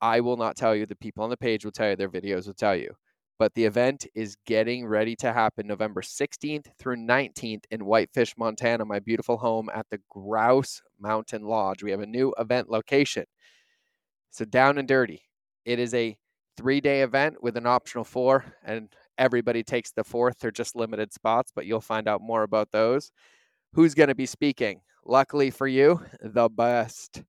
I 0.00 0.20
will 0.20 0.36
not 0.36 0.56
tell 0.56 0.76
you. 0.76 0.86
The 0.86 0.96
people 0.96 1.24
on 1.24 1.30
the 1.30 1.36
page 1.36 1.64
will 1.64 1.72
tell 1.72 1.90
you. 1.90 1.96
Their 1.96 2.08
videos 2.08 2.46
will 2.46 2.54
tell 2.54 2.76
you 2.76 2.94
but 3.38 3.54
the 3.54 3.64
event 3.64 4.06
is 4.14 4.36
getting 4.46 4.86
ready 4.86 5.14
to 5.16 5.32
happen 5.32 5.66
November 5.66 6.02
16th 6.02 6.66
through 6.78 6.96
19th 6.96 7.64
in 7.70 7.84
Whitefish, 7.84 8.34
Montana, 8.36 8.84
my 8.84 8.98
beautiful 8.98 9.36
home 9.36 9.70
at 9.72 9.86
the 9.90 10.00
Grouse 10.10 10.82
Mountain 11.00 11.44
Lodge. 11.44 11.82
We 11.82 11.92
have 11.92 12.00
a 12.00 12.06
new 12.06 12.34
event 12.38 12.68
location. 12.68 13.24
So, 14.30 14.44
down 14.44 14.78
and 14.78 14.88
dirty. 14.88 15.22
It 15.64 15.78
is 15.78 15.94
a 15.94 16.16
three 16.56 16.80
day 16.80 17.02
event 17.02 17.42
with 17.42 17.56
an 17.56 17.66
optional 17.66 18.04
four, 18.04 18.44
and 18.64 18.88
everybody 19.18 19.62
takes 19.62 19.90
the 19.92 20.04
fourth. 20.04 20.38
They're 20.38 20.50
just 20.50 20.76
limited 20.76 21.12
spots, 21.12 21.52
but 21.54 21.66
you'll 21.66 21.80
find 21.80 22.08
out 22.08 22.22
more 22.22 22.44
about 22.44 22.70
those. 22.70 23.10
Who's 23.74 23.94
going 23.94 24.08
to 24.08 24.14
be 24.14 24.26
speaking? 24.26 24.80
Luckily 25.04 25.50
for 25.50 25.66
you, 25.66 26.02
the 26.22 26.48
best 26.48 27.22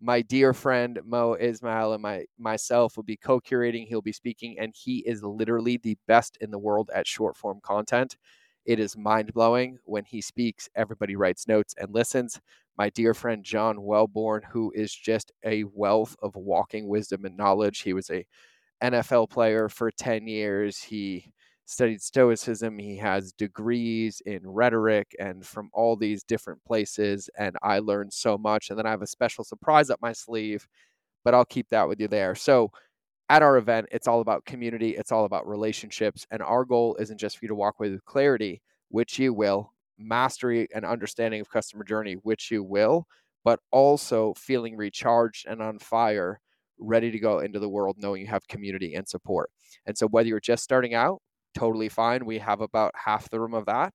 my 0.00 0.20
dear 0.20 0.52
friend 0.52 0.98
Mo 1.04 1.34
Ismail 1.34 1.92
and 1.92 2.02
my 2.02 2.24
myself 2.36 2.96
will 2.96 3.04
be 3.04 3.16
co-curating. 3.16 3.86
He'll 3.86 4.02
be 4.02 4.12
speaking, 4.12 4.58
and 4.58 4.74
he 4.76 4.98
is 4.98 5.22
literally 5.22 5.76
the 5.76 5.96
best 6.08 6.36
in 6.40 6.50
the 6.50 6.58
world 6.58 6.90
at 6.92 7.06
short 7.06 7.36
form 7.36 7.60
content. 7.62 8.16
It 8.64 8.80
is 8.80 8.96
mind 8.96 9.32
blowing 9.32 9.78
when 9.84 10.04
he 10.04 10.20
speaks. 10.20 10.68
Everybody 10.74 11.14
writes 11.14 11.46
notes 11.46 11.74
and 11.78 11.94
listens. 11.94 12.40
My 12.76 12.90
dear 12.90 13.14
friend 13.14 13.44
John 13.44 13.76
Welbourn, 13.78 14.42
who 14.50 14.72
is 14.74 14.92
just 14.92 15.30
a 15.44 15.64
wealth 15.64 16.16
of 16.22 16.34
walking 16.34 16.88
wisdom 16.88 17.24
and 17.24 17.36
knowledge. 17.36 17.80
He 17.82 17.92
was 17.92 18.10
a 18.10 18.26
NFL 18.82 19.30
player 19.30 19.68
for 19.68 19.90
10 19.90 20.26
years. 20.26 20.78
He 20.82 21.32
studied 21.66 22.02
Stoicism. 22.02 22.78
He 22.78 22.96
has 22.98 23.32
degrees 23.32 24.22
in 24.26 24.40
rhetoric 24.44 25.14
and 25.18 25.44
from 25.46 25.70
all 25.72 25.96
these 25.96 26.22
different 26.22 26.62
places. 26.64 27.30
And 27.38 27.56
I 27.62 27.78
learned 27.78 28.12
so 28.12 28.36
much. 28.36 28.70
And 28.70 28.78
then 28.78 28.86
I 28.86 28.90
have 28.90 29.02
a 29.02 29.06
special 29.06 29.44
surprise 29.44 29.90
up 29.90 30.00
my 30.02 30.12
sleeve, 30.12 30.66
but 31.24 31.34
I'll 31.34 31.44
keep 31.44 31.68
that 31.70 31.88
with 31.88 32.00
you 32.00 32.08
there. 32.08 32.34
So, 32.34 32.70
at 33.28 33.42
our 33.42 33.56
event, 33.56 33.88
it's 33.92 34.06
all 34.08 34.20
about 34.20 34.44
community, 34.44 34.90
it's 34.90 35.12
all 35.12 35.24
about 35.24 35.48
relationships. 35.48 36.26
And 36.30 36.42
our 36.42 36.64
goal 36.66 36.96
isn't 37.00 37.18
just 37.18 37.38
for 37.38 37.44
you 37.46 37.48
to 37.48 37.54
walk 37.54 37.76
away 37.78 37.90
with 37.90 38.04
clarity, 38.04 38.60
which 38.88 39.18
you 39.18 39.32
will, 39.32 39.72
mastery 39.98 40.68
and 40.74 40.84
understanding 40.84 41.40
of 41.40 41.48
customer 41.50 41.84
journey, 41.84 42.14
which 42.14 42.50
you 42.50 42.62
will, 42.62 43.06
but 43.44 43.60
also 43.70 44.34
feeling 44.34 44.76
recharged 44.76 45.46
and 45.46 45.62
on 45.62 45.78
fire, 45.78 46.40
ready 46.82 47.10
to 47.10 47.18
go 47.18 47.40
into 47.40 47.58
the 47.58 47.68
world 47.68 47.96
knowing 47.98 48.22
you 48.22 48.26
have 48.28 48.46
community 48.48 48.94
and 48.94 49.08
support. 49.08 49.50
And 49.86 49.96
so, 49.96 50.06
whether 50.08 50.28
you're 50.28 50.40
just 50.40 50.64
starting 50.64 50.94
out, 50.94 51.20
totally 51.54 51.88
fine. 51.88 52.24
We 52.24 52.38
have 52.38 52.60
about 52.60 52.92
half 52.94 53.30
the 53.30 53.40
room 53.40 53.54
of 53.54 53.66
that. 53.66 53.92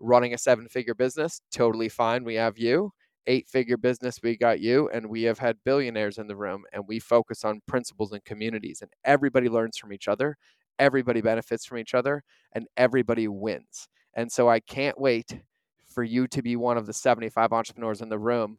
Running 0.00 0.34
a 0.34 0.38
seven 0.38 0.68
figure 0.68 0.94
business, 0.94 1.40
totally 1.52 1.88
fine. 1.88 2.24
We 2.24 2.34
have 2.34 2.58
you. 2.58 2.92
Eight 3.28 3.46
figure 3.48 3.76
business, 3.76 4.18
we 4.20 4.36
got 4.36 4.58
you. 4.60 4.90
And 4.92 5.06
we 5.08 5.22
have 5.24 5.38
had 5.38 5.56
billionaires 5.64 6.18
in 6.18 6.26
the 6.26 6.34
room 6.34 6.64
and 6.72 6.82
we 6.88 6.98
focus 6.98 7.44
on 7.44 7.60
principles 7.68 8.10
and 8.12 8.24
communities. 8.24 8.82
And 8.82 8.90
everybody 9.04 9.48
learns 9.48 9.78
from 9.78 9.92
each 9.92 10.08
other, 10.08 10.36
everybody 10.80 11.20
benefits 11.20 11.64
from 11.64 11.78
each 11.78 11.94
other, 11.94 12.24
and 12.52 12.66
everybody 12.76 13.28
wins. 13.28 13.88
And 14.14 14.30
so 14.30 14.48
I 14.48 14.58
can't 14.58 15.00
wait 15.00 15.40
for 15.86 16.02
you 16.02 16.26
to 16.28 16.42
be 16.42 16.56
one 16.56 16.76
of 16.76 16.86
the 16.86 16.92
75 16.92 17.52
entrepreneurs 17.52 18.00
in 18.00 18.08
the 18.08 18.18
room 18.18 18.58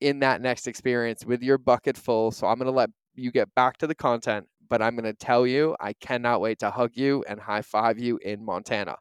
in 0.00 0.20
that 0.20 0.40
next 0.40 0.68
experience 0.68 1.24
with 1.24 1.42
your 1.42 1.58
bucket 1.58 1.96
full. 1.96 2.30
So 2.30 2.46
I'm 2.46 2.58
going 2.58 2.66
to 2.66 2.72
let 2.72 2.90
you 3.14 3.30
get 3.30 3.54
back 3.54 3.78
to 3.78 3.86
the 3.86 3.94
content 3.94 4.46
but 4.68 4.82
I'm 4.82 4.96
going 4.96 5.04
to 5.04 5.12
tell 5.12 5.46
you, 5.46 5.76
I 5.80 5.92
cannot 5.94 6.40
wait 6.40 6.58
to 6.60 6.70
hug 6.70 6.92
you 6.94 7.24
and 7.28 7.40
high 7.40 7.62
five 7.62 7.98
you 7.98 8.18
in 8.18 8.44
Montana. 8.44 8.96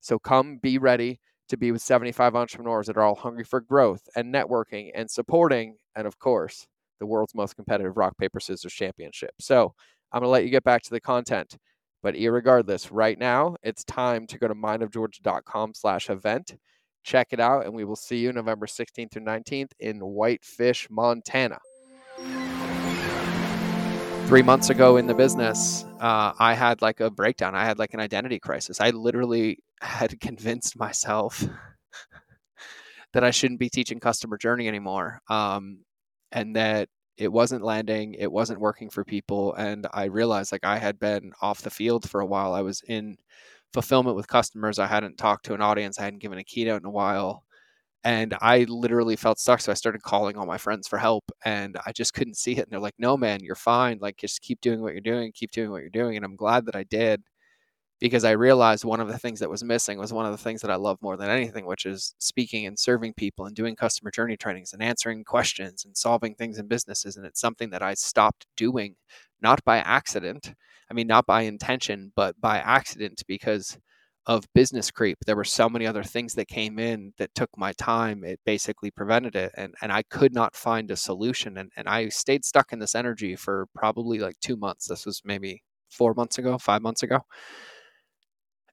So 0.00 0.18
come 0.18 0.58
be 0.58 0.78
ready 0.78 1.20
to 1.48 1.56
be 1.56 1.72
with 1.72 1.82
75 1.82 2.36
entrepreneurs 2.36 2.86
that 2.86 2.96
are 2.96 3.02
all 3.02 3.14
hungry 3.14 3.44
for 3.44 3.60
growth 3.60 4.02
and 4.14 4.32
networking 4.32 4.90
and 4.94 5.10
supporting, 5.10 5.76
and 5.96 6.06
of 6.06 6.18
course, 6.18 6.66
the 7.00 7.06
world's 7.06 7.34
most 7.34 7.56
competitive 7.56 7.96
rock, 7.96 8.16
paper, 8.18 8.40
scissors 8.40 8.72
championship. 8.72 9.32
So 9.40 9.74
I'm 10.12 10.20
going 10.20 10.28
to 10.28 10.30
let 10.30 10.44
you 10.44 10.50
get 10.50 10.64
back 10.64 10.82
to 10.82 10.90
the 10.90 11.00
content. 11.00 11.56
But 12.02 12.14
regardless, 12.14 12.92
right 12.92 13.18
now 13.18 13.56
it's 13.62 13.82
time 13.84 14.26
to 14.28 14.38
go 14.38 14.46
to 14.46 14.54
mindofgeorge.com 14.54 15.74
slash 15.74 16.10
event. 16.10 16.56
Check 17.02 17.28
it 17.32 17.40
out, 17.40 17.64
and 17.64 17.74
we 17.74 17.84
will 17.84 17.96
see 17.96 18.18
you 18.18 18.32
November 18.32 18.66
16th 18.66 19.12
through 19.12 19.24
19th 19.24 19.70
in 19.80 19.98
Whitefish, 19.98 20.88
Montana. 20.90 21.58
Three 24.28 24.42
months 24.42 24.68
ago 24.68 24.98
in 24.98 25.06
the 25.06 25.14
business, 25.14 25.86
uh, 26.00 26.34
I 26.38 26.52
had 26.52 26.82
like 26.82 27.00
a 27.00 27.10
breakdown. 27.10 27.54
I 27.54 27.64
had 27.64 27.78
like 27.78 27.94
an 27.94 28.00
identity 28.00 28.38
crisis. 28.38 28.78
I 28.78 28.90
literally 28.90 29.60
had 29.80 30.20
convinced 30.20 30.78
myself 30.78 31.42
that 33.14 33.24
I 33.24 33.30
shouldn't 33.30 33.58
be 33.58 33.70
teaching 33.70 33.98
customer 33.98 34.36
journey 34.36 34.68
anymore. 34.68 35.22
Um, 35.30 35.78
and 36.30 36.54
that 36.56 36.90
it 37.16 37.32
wasn't 37.32 37.64
landing, 37.64 38.16
it 38.18 38.30
wasn't 38.30 38.60
working 38.60 38.90
for 38.90 39.02
people. 39.02 39.54
And 39.54 39.86
I 39.94 40.04
realized 40.04 40.52
like 40.52 40.66
I 40.66 40.76
had 40.76 40.98
been 40.98 41.32
off 41.40 41.62
the 41.62 41.70
field 41.70 42.06
for 42.06 42.20
a 42.20 42.26
while. 42.26 42.52
I 42.52 42.60
was 42.60 42.82
in 42.86 43.16
fulfillment 43.72 44.14
with 44.14 44.28
customers. 44.28 44.78
I 44.78 44.88
hadn't 44.88 45.16
talked 45.16 45.46
to 45.46 45.54
an 45.54 45.62
audience, 45.62 45.98
I 45.98 46.04
hadn't 46.04 46.20
given 46.20 46.38
a 46.38 46.44
keynote 46.44 46.82
in 46.82 46.86
a 46.86 46.90
while. 46.90 47.44
And 48.04 48.34
I 48.40 48.64
literally 48.68 49.16
felt 49.16 49.38
stuck. 49.40 49.60
So 49.60 49.72
I 49.72 49.74
started 49.74 50.02
calling 50.02 50.36
all 50.36 50.46
my 50.46 50.58
friends 50.58 50.86
for 50.88 50.98
help 50.98 51.30
and 51.44 51.76
I 51.84 51.92
just 51.92 52.14
couldn't 52.14 52.36
see 52.36 52.52
it. 52.52 52.60
And 52.60 52.68
they're 52.70 52.80
like, 52.80 52.94
no, 52.98 53.16
man, 53.16 53.40
you're 53.42 53.54
fine. 53.56 53.98
Like, 54.00 54.16
just 54.16 54.40
keep 54.40 54.60
doing 54.60 54.80
what 54.80 54.92
you're 54.92 55.00
doing, 55.00 55.32
keep 55.32 55.50
doing 55.50 55.70
what 55.70 55.80
you're 55.82 55.90
doing. 55.90 56.16
And 56.16 56.24
I'm 56.24 56.36
glad 56.36 56.66
that 56.66 56.76
I 56.76 56.84
did 56.84 57.22
because 58.00 58.24
I 58.24 58.30
realized 58.32 58.84
one 58.84 59.00
of 59.00 59.08
the 59.08 59.18
things 59.18 59.40
that 59.40 59.50
was 59.50 59.64
missing 59.64 59.98
was 59.98 60.12
one 60.12 60.24
of 60.26 60.32
the 60.32 60.38
things 60.38 60.60
that 60.62 60.70
I 60.70 60.76
love 60.76 60.98
more 61.02 61.16
than 61.16 61.30
anything, 61.30 61.66
which 61.66 61.84
is 61.84 62.14
speaking 62.20 62.66
and 62.66 62.78
serving 62.78 63.14
people 63.14 63.46
and 63.46 63.56
doing 63.56 63.74
customer 63.74 64.10
journey 64.12 64.36
trainings 64.36 64.72
and 64.72 64.82
answering 64.82 65.24
questions 65.24 65.84
and 65.84 65.96
solving 65.96 66.34
things 66.34 66.58
in 66.58 66.68
businesses. 66.68 67.16
And 67.16 67.26
it's 67.26 67.40
something 67.40 67.70
that 67.70 67.82
I 67.82 67.94
stopped 67.94 68.46
doing, 68.56 68.94
not 69.42 69.64
by 69.64 69.78
accident. 69.78 70.54
I 70.90 70.94
mean, 70.94 71.08
not 71.08 71.26
by 71.26 71.42
intention, 71.42 72.12
but 72.14 72.40
by 72.40 72.58
accident 72.58 73.22
because 73.26 73.78
of 74.28 74.44
business 74.54 74.90
creep. 74.90 75.18
There 75.26 75.36
were 75.36 75.44
so 75.44 75.68
many 75.68 75.86
other 75.86 76.04
things 76.04 76.34
that 76.34 76.48
came 76.48 76.78
in 76.78 77.14
that 77.18 77.34
took 77.34 77.50
my 77.56 77.72
time. 77.72 78.24
It 78.24 78.40
basically 78.46 78.90
prevented 78.92 79.34
it. 79.36 79.52
And, 79.56 79.74
and 79.82 79.90
I 79.92 80.02
could 80.04 80.34
not 80.34 80.54
find 80.54 80.90
a 80.90 80.96
solution. 80.96 81.58
And, 81.58 81.72
and 81.76 81.88
I 81.88 82.10
stayed 82.10 82.44
stuck 82.44 82.72
in 82.72 82.78
this 82.78 82.94
energy 82.94 83.36
for 83.36 83.66
probably 83.74 84.18
like 84.20 84.38
two 84.40 84.56
months. 84.56 84.86
This 84.88 85.06
was 85.06 85.22
maybe 85.24 85.62
four 85.90 86.14
months 86.14 86.38
ago, 86.38 86.58
five 86.58 86.82
months 86.82 87.02
ago 87.02 87.22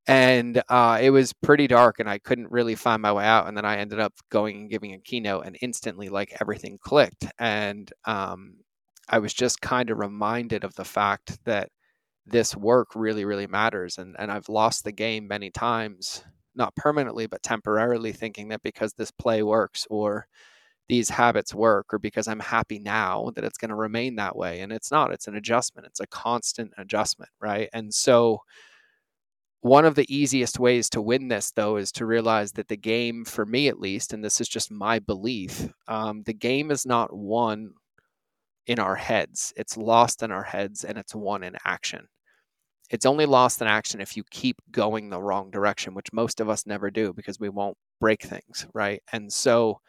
and 0.07 0.61
uh, 0.69 0.99
it 1.01 1.09
was 1.09 1.33
pretty 1.33 1.67
dark 1.67 1.99
and 1.99 2.09
i 2.09 2.17
couldn't 2.19 2.51
really 2.51 2.75
find 2.75 3.01
my 3.01 3.11
way 3.11 3.25
out 3.25 3.47
and 3.47 3.57
then 3.57 3.65
i 3.65 3.77
ended 3.77 3.99
up 3.99 4.13
going 4.29 4.57
and 4.57 4.69
giving 4.69 4.93
a 4.93 4.99
keynote 4.99 5.45
and 5.45 5.57
instantly 5.61 6.09
like 6.09 6.35
everything 6.41 6.77
clicked 6.81 7.25
and 7.39 7.91
um, 8.05 8.55
i 9.09 9.17
was 9.19 9.33
just 9.33 9.61
kind 9.61 9.89
of 9.89 9.99
reminded 9.99 10.63
of 10.63 10.75
the 10.75 10.85
fact 10.85 11.39
that 11.45 11.69
this 12.27 12.55
work 12.55 12.89
really 12.95 13.25
really 13.25 13.47
matters 13.47 13.97
and, 13.97 14.15
and 14.19 14.31
i've 14.31 14.49
lost 14.49 14.83
the 14.83 14.91
game 14.91 15.27
many 15.27 15.51
times 15.51 16.23
not 16.55 16.75
permanently 16.75 17.27
but 17.27 17.43
temporarily 17.43 18.11
thinking 18.11 18.49
that 18.49 18.63
because 18.63 18.93
this 18.93 19.11
play 19.11 19.43
works 19.43 19.85
or 19.89 20.27
these 20.89 21.09
habits 21.09 21.53
work 21.53 21.87
or 21.93 21.99
because 21.99 22.27
i'm 22.27 22.39
happy 22.39 22.79
now 22.79 23.31
that 23.35 23.43
it's 23.43 23.57
going 23.57 23.69
to 23.69 23.75
remain 23.75 24.15
that 24.15 24.35
way 24.35 24.61
and 24.61 24.71
it's 24.71 24.91
not 24.91 25.11
it's 25.11 25.27
an 25.27 25.35
adjustment 25.35 25.87
it's 25.87 25.99
a 25.99 26.07
constant 26.07 26.71
adjustment 26.77 27.31
right 27.41 27.69
and 27.73 27.93
so 27.93 28.39
one 29.61 29.85
of 29.85 29.95
the 29.95 30.05
easiest 30.15 30.59
ways 30.59 30.91
to 30.91 31.01
win 31.01 31.27
this, 31.27 31.51
though, 31.51 31.77
is 31.77 31.91
to 31.93 32.05
realize 32.05 32.51
that 32.51 32.67
the 32.67 32.77
game, 32.77 33.25
for 33.25 33.47
me 33.47 33.67
at 33.67 33.79
least, 33.79 34.13
and 34.13 34.23
this 34.23 34.39
is 34.39 34.47
just 34.47 34.69
my 34.69 34.99
belief, 34.99 35.67
um, 35.87 36.21
the 36.23 36.33
game 36.35 36.69
is 36.69 36.85
not 36.85 37.11
won 37.11 37.73
in 38.67 38.79
our 38.79 38.95
heads. 38.95 39.53
It's 39.57 39.77
lost 39.77 40.23
in 40.23 40.31
our 40.31 40.43
heads 40.43 40.83
and 40.83 40.97
it's 40.97 41.15
won 41.15 41.43
in 41.43 41.55
action. 41.65 42.07
It's 42.89 43.05
only 43.05 43.25
lost 43.25 43.61
in 43.61 43.67
action 43.67 43.99
if 44.01 44.15
you 44.15 44.23
keep 44.31 44.57
going 44.71 45.09
the 45.09 45.21
wrong 45.21 45.49
direction, 45.51 45.93
which 45.93 46.13
most 46.13 46.39
of 46.39 46.49
us 46.49 46.65
never 46.65 46.91
do 46.91 47.13
because 47.13 47.39
we 47.39 47.49
won't 47.49 47.77
break 47.99 48.23
things, 48.23 48.67
right? 48.73 49.01
And 49.11 49.31
so 49.33 49.79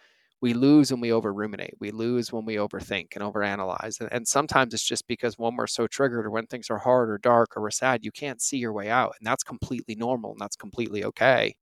we 0.40 0.54
lose 0.54 0.90
when 0.90 1.00
we 1.00 1.12
over 1.12 1.32
ruminate. 1.32 1.74
We 1.80 1.90
lose 1.90 2.32
when 2.32 2.44
we 2.44 2.56
overthink 2.56 3.08
and 3.14 3.22
overanalyze. 3.24 4.00
And, 4.00 4.12
and 4.12 4.28
sometimes 4.28 4.74
it's 4.74 4.86
just 4.86 5.06
because 5.06 5.38
when 5.38 5.56
we're 5.56 5.66
so 5.66 5.86
triggered 5.86 6.26
or 6.26 6.30
when 6.30 6.46
things 6.46 6.70
are 6.70 6.78
hard 6.78 7.10
or 7.10 7.18
dark 7.18 7.56
or 7.56 7.62
we're 7.62 7.70
sad, 7.70 8.04
you 8.04 8.12
can't 8.12 8.40
see 8.42 8.58
your 8.58 8.72
way 8.72 8.88
out. 8.90 9.14
And 9.18 9.26
that's 9.26 9.42
completely 9.44 9.94
normal 9.94 10.32
and 10.32 10.40
that's 10.40 10.56
completely 10.56 11.04
okay. 11.04 11.54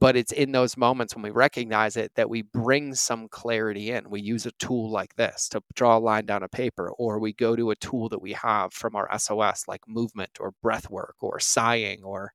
But 0.00 0.16
it's 0.16 0.32
in 0.32 0.52
those 0.52 0.76
moments 0.76 1.14
when 1.14 1.22
we 1.22 1.30
recognize 1.30 1.96
it 1.96 2.12
that 2.16 2.28
we 2.28 2.42
bring 2.42 2.94
some 2.94 3.28
clarity 3.28 3.90
in. 3.92 4.10
We 4.10 4.20
use 4.20 4.44
a 4.44 4.52
tool 4.52 4.90
like 4.90 5.14
this 5.16 5.48
to 5.50 5.62
draw 5.74 5.96
a 5.96 6.00
line 6.00 6.26
down 6.26 6.42
a 6.42 6.48
paper, 6.48 6.90
or 6.98 7.18
we 7.18 7.32
go 7.32 7.54
to 7.56 7.70
a 7.70 7.76
tool 7.76 8.08
that 8.08 8.20
we 8.20 8.32
have 8.32 8.72
from 8.72 8.96
our 8.96 9.08
SOS, 9.18 9.64
like 9.68 9.82
movement 9.86 10.30
or 10.40 10.52
breath 10.62 10.90
work 10.90 11.16
or 11.20 11.38
sighing 11.38 12.02
or 12.02 12.32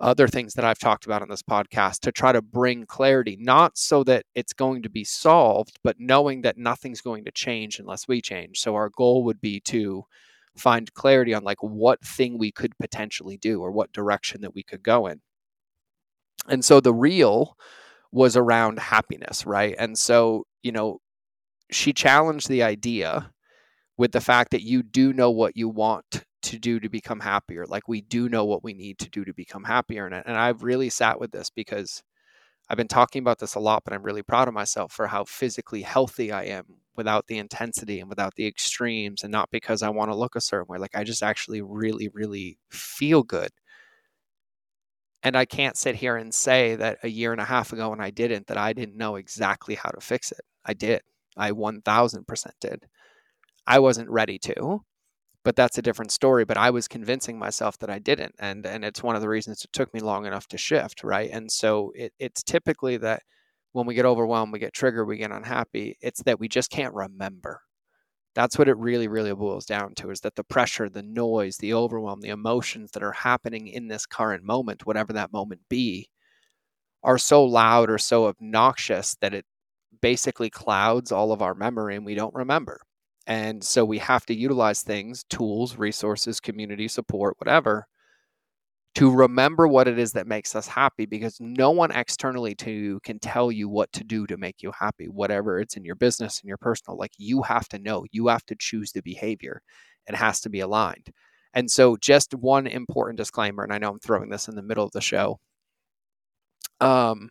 other 0.00 0.28
things 0.28 0.54
that 0.54 0.64
I've 0.64 0.78
talked 0.78 1.06
about 1.06 1.22
on 1.22 1.28
this 1.28 1.42
podcast 1.42 2.00
to 2.00 2.12
try 2.12 2.32
to 2.32 2.42
bring 2.42 2.86
clarity, 2.86 3.36
not 3.40 3.78
so 3.78 4.04
that 4.04 4.26
it's 4.34 4.52
going 4.52 4.82
to 4.82 4.90
be 4.90 5.04
solved, 5.04 5.78
but 5.84 5.96
knowing 6.00 6.42
that 6.42 6.58
nothing's 6.58 7.00
going 7.00 7.24
to 7.24 7.32
change 7.32 7.78
unless 7.78 8.08
we 8.08 8.20
change. 8.20 8.60
So 8.60 8.74
our 8.74 8.90
goal 8.90 9.24
would 9.24 9.40
be 9.40 9.60
to 9.60 10.04
find 10.56 10.92
clarity 10.94 11.34
on 11.34 11.44
like 11.44 11.62
what 11.62 12.04
thing 12.04 12.38
we 12.38 12.52
could 12.52 12.76
potentially 12.78 13.36
do 13.36 13.60
or 13.62 13.70
what 13.72 13.92
direction 13.92 14.40
that 14.42 14.54
we 14.54 14.62
could 14.62 14.82
go 14.82 15.06
in. 15.06 15.20
And 16.48 16.64
so 16.64 16.80
the 16.80 16.92
reel 16.94 17.56
was 18.12 18.36
around 18.36 18.78
happiness, 18.78 19.46
right? 19.46 19.74
And 19.78 19.98
so, 19.98 20.46
you 20.62 20.72
know, 20.72 21.00
she 21.70 21.92
challenged 21.92 22.48
the 22.48 22.62
idea 22.62 23.32
with 23.96 24.12
the 24.12 24.20
fact 24.20 24.50
that 24.52 24.62
you 24.62 24.82
do 24.82 25.12
know 25.12 25.30
what 25.30 25.56
you 25.56 25.68
want 25.68 26.24
to 26.42 26.58
do 26.58 26.78
to 26.80 26.88
become 26.88 27.20
happier. 27.20 27.64
Like 27.66 27.88
we 27.88 28.02
do 28.02 28.28
know 28.28 28.44
what 28.44 28.64
we 28.64 28.74
need 28.74 28.98
to 29.00 29.10
do 29.10 29.24
to 29.24 29.32
become 29.32 29.64
happier. 29.64 30.06
And, 30.06 30.14
and 30.14 30.36
I've 30.36 30.62
really 30.62 30.90
sat 30.90 31.18
with 31.18 31.32
this 31.32 31.50
because 31.50 32.02
I've 32.68 32.76
been 32.76 32.88
talking 32.88 33.20
about 33.20 33.38
this 33.38 33.54
a 33.54 33.60
lot, 33.60 33.82
but 33.84 33.92
I'm 33.92 34.02
really 34.02 34.22
proud 34.22 34.48
of 34.48 34.54
myself 34.54 34.92
for 34.92 35.06
how 35.08 35.24
physically 35.24 35.82
healthy 35.82 36.32
I 36.32 36.44
am 36.44 36.64
without 36.96 37.26
the 37.26 37.38
intensity 37.38 38.00
and 38.00 38.08
without 38.08 38.34
the 38.36 38.46
extremes, 38.46 39.22
and 39.22 39.32
not 39.32 39.50
because 39.50 39.82
I 39.82 39.90
want 39.90 40.10
to 40.10 40.16
look 40.16 40.36
a 40.36 40.40
certain 40.40 40.66
way. 40.68 40.78
Like 40.78 40.94
I 40.94 41.04
just 41.04 41.22
actually 41.22 41.60
really, 41.60 42.08
really 42.08 42.58
feel 42.70 43.22
good. 43.22 43.50
And 45.24 45.36
I 45.36 45.44
can't 45.46 45.76
sit 45.76 45.96
here 45.96 46.16
and 46.16 46.32
say 46.32 46.76
that 46.76 46.98
a 47.02 47.08
year 47.08 47.32
and 47.32 47.40
a 47.40 47.44
half 47.44 47.72
ago 47.72 47.90
when 47.90 48.00
I 48.00 48.10
didn't, 48.10 48.46
that 48.46 48.58
I 48.58 48.72
didn't 48.72 48.96
know 48.96 49.16
exactly 49.16 49.74
how 49.74 49.90
to 49.90 50.00
fix 50.00 50.30
it. 50.30 50.42
I 50.64 50.74
did. 50.74 51.02
I 51.36 51.50
1000% 51.50 52.46
did. 52.60 52.84
I 53.66 53.78
wasn't 53.80 54.10
ready 54.10 54.38
to 54.40 54.84
but 55.44 55.54
that's 55.56 55.78
a 55.78 55.82
different 55.82 56.10
story 56.10 56.44
but 56.44 56.56
i 56.56 56.70
was 56.70 56.88
convincing 56.88 57.38
myself 57.38 57.78
that 57.78 57.90
i 57.90 57.98
didn't 57.98 58.34
and 58.38 58.66
and 58.66 58.84
it's 58.84 59.02
one 59.02 59.14
of 59.14 59.22
the 59.22 59.28
reasons 59.28 59.62
it 59.62 59.72
took 59.72 59.92
me 59.94 60.00
long 60.00 60.26
enough 60.26 60.48
to 60.48 60.58
shift 60.58 61.04
right 61.04 61.30
and 61.32 61.50
so 61.52 61.92
it, 61.94 62.12
it's 62.18 62.42
typically 62.42 62.96
that 62.96 63.22
when 63.72 63.86
we 63.86 63.94
get 63.94 64.06
overwhelmed 64.06 64.52
we 64.52 64.58
get 64.58 64.72
triggered 64.72 65.06
we 65.06 65.16
get 65.16 65.30
unhappy 65.30 65.96
it's 66.00 66.22
that 66.24 66.40
we 66.40 66.48
just 66.48 66.70
can't 66.70 66.94
remember 66.94 67.60
that's 68.34 68.58
what 68.58 68.68
it 68.68 68.76
really 68.76 69.08
really 69.08 69.34
boils 69.34 69.66
down 69.66 69.94
to 69.94 70.10
is 70.10 70.20
that 70.20 70.34
the 70.36 70.44
pressure 70.44 70.88
the 70.88 71.02
noise 71.02 71.56
the 71.58 71.74
overwhelm 71.74 72.20
the 72.20 72.28
emotions 72.30 72.90
that 72.92 73.02
are 73.02 73.12
happening 73.12 73.66
in 73.68 73.88
this 73.88 74.06
current 74.06 74.44
moment 74.44 74.86
whatever 74.86 75.12
that 75.12 75.32
moment 75.32 75.60
be 75.68 76.08
are 77.02 77.18
so 77.18 77.44
loud 77.44 77.90
or 77.90 77.98
so 77.98 78.26
obnoxious 78.26 79.14
that 79.20 79.34
it 79.34 79.44
basically 80.00 80.50
clouds 80.50 81.12
all 81.12 81.32
of 81.32 81.42
our 81.42 81.54
memory 81.54 81.96
and 81.96 82.04
we 82.06 82.14
don't 82.14 82.34
remember. 82.34 82.80
And 83.26 83.64
so 83.64 83.84
we 83.84 83.98
have 83.98 84.26
to 84.26 84.34
utilize 84.34 84.82
things, 84.82 85.24
tools, 85.24 85.76
resources, 85.76 86.40
community 86.40 86.88
support, 86.88 87.36
whatever, 87.38 87.86
to 88.96 89.10
remember 89.10 89.66
what 89.66 89.88
it 89.88 89.98
is 89.98 90.12
that 90.12 90.26
makes 90.26 90.54
us 90.54 90.68
happy 90.68 91.04
because 91.06 91.38
no 91.40 91.70
one 91.70 91.90
externally 91.90 92.54
to 92.56 92.70
you 92.70 93.00
can 93.00 93.18
tell 93.18 93.50
you 93.50 93.68
what 93.68 93.92
to 93.92 94.04
do 94.04 94.26
to 94.26 94.36
make 94.36 94.62
you 94.62 94.72
happy, 94.78 95.06
whatever 95.06 95.58
it's 95.58 95.76
in 95.76 95.84
your 95.84 95.96
business 95.96 96.40
and 96.40 96.48
your 96.48 96.58
personal. 96.58 96.96
Like 96.96 97.12
you 97.18 97.42
have 97.42 97.68
to 97.70 97.78
know, 97.78 98.04
you 98.12 98.28
have 98.28 98.46
to 98.46 98.56
choose 98.58 98.92
the 98.92 99.02
behavior. 99.02 99.62
It 100.06 100.14
has 100.14 100.40
to 100.42 100.50
be 100.50 100.60
aligned. 100.60 101.08
And 101.54 101.70
so, 101.70 101.96
just 101.96 102.34
one 102.34 102.66
important 102.66 103.16
disclaimer, 103.16 103.62
and 103.62 103.72
I 103.72 103.78
know 103.78 103.90
I'm 103.90 104.00
throwing 104.00 104.28
this 104.30 104.48
in 104.48 104.56
the 104.56 104.62
middle 104.62 104.84
of 104.84 104.92
the 104.92 105.00
show. 105.00 105.38
Um, 106.80 107.30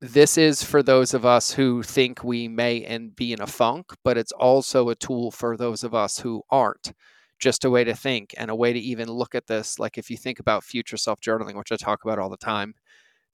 this 0.00 0.38
is 0.38 0.62
for 0.62 0.82
those 0.82 1.14
of 1.14 1.26
us 1.26 1.52
who 1.52 1.82
think 1.82 2.24
we 2.24 2.48
may 2.48 2.84
and 2.84 3.14
be 3.14 3.32
in 3.32 3.42
a 3.42 3.46
funk, 3.46 3.92
but 4.04 4.18
it's 4.18 4.32
also 4.32 4.88
a 4.88 4.94
tool 4.94 5.30
for 5.30 5.56
those 5.56 5.84
of 5.84 5.94
us 5.94 6.20
who 6.20 6.42
aren't. 6.50 6.92
Just 7.40 7.64
a 7.64 7.70
way 7.70 7.84
to 7.84 7.94
think 7.94 8.34
and 8.38 8.50
a 8.50 8.54
way 8.54 8.72
to 8.72 8.78
even 8.78 9.08
look 9.10 9.34
at 9.34 9.46
this. 9.46 9.78
Like 9.78 9.98
if 9.98 10.10
you 10.10 10.16
think 10.16 10.40
about 10.40 10.64
future 10.64 10.96
self 10.96 11.20
journaling, 11.20 11.56
which 11.56 11.72
I 11.72 11.76
talk 11.76 12.04
about 12.04 12.18
all 12.18 12.30
the 12.30 12.36
time, 12.36 12.74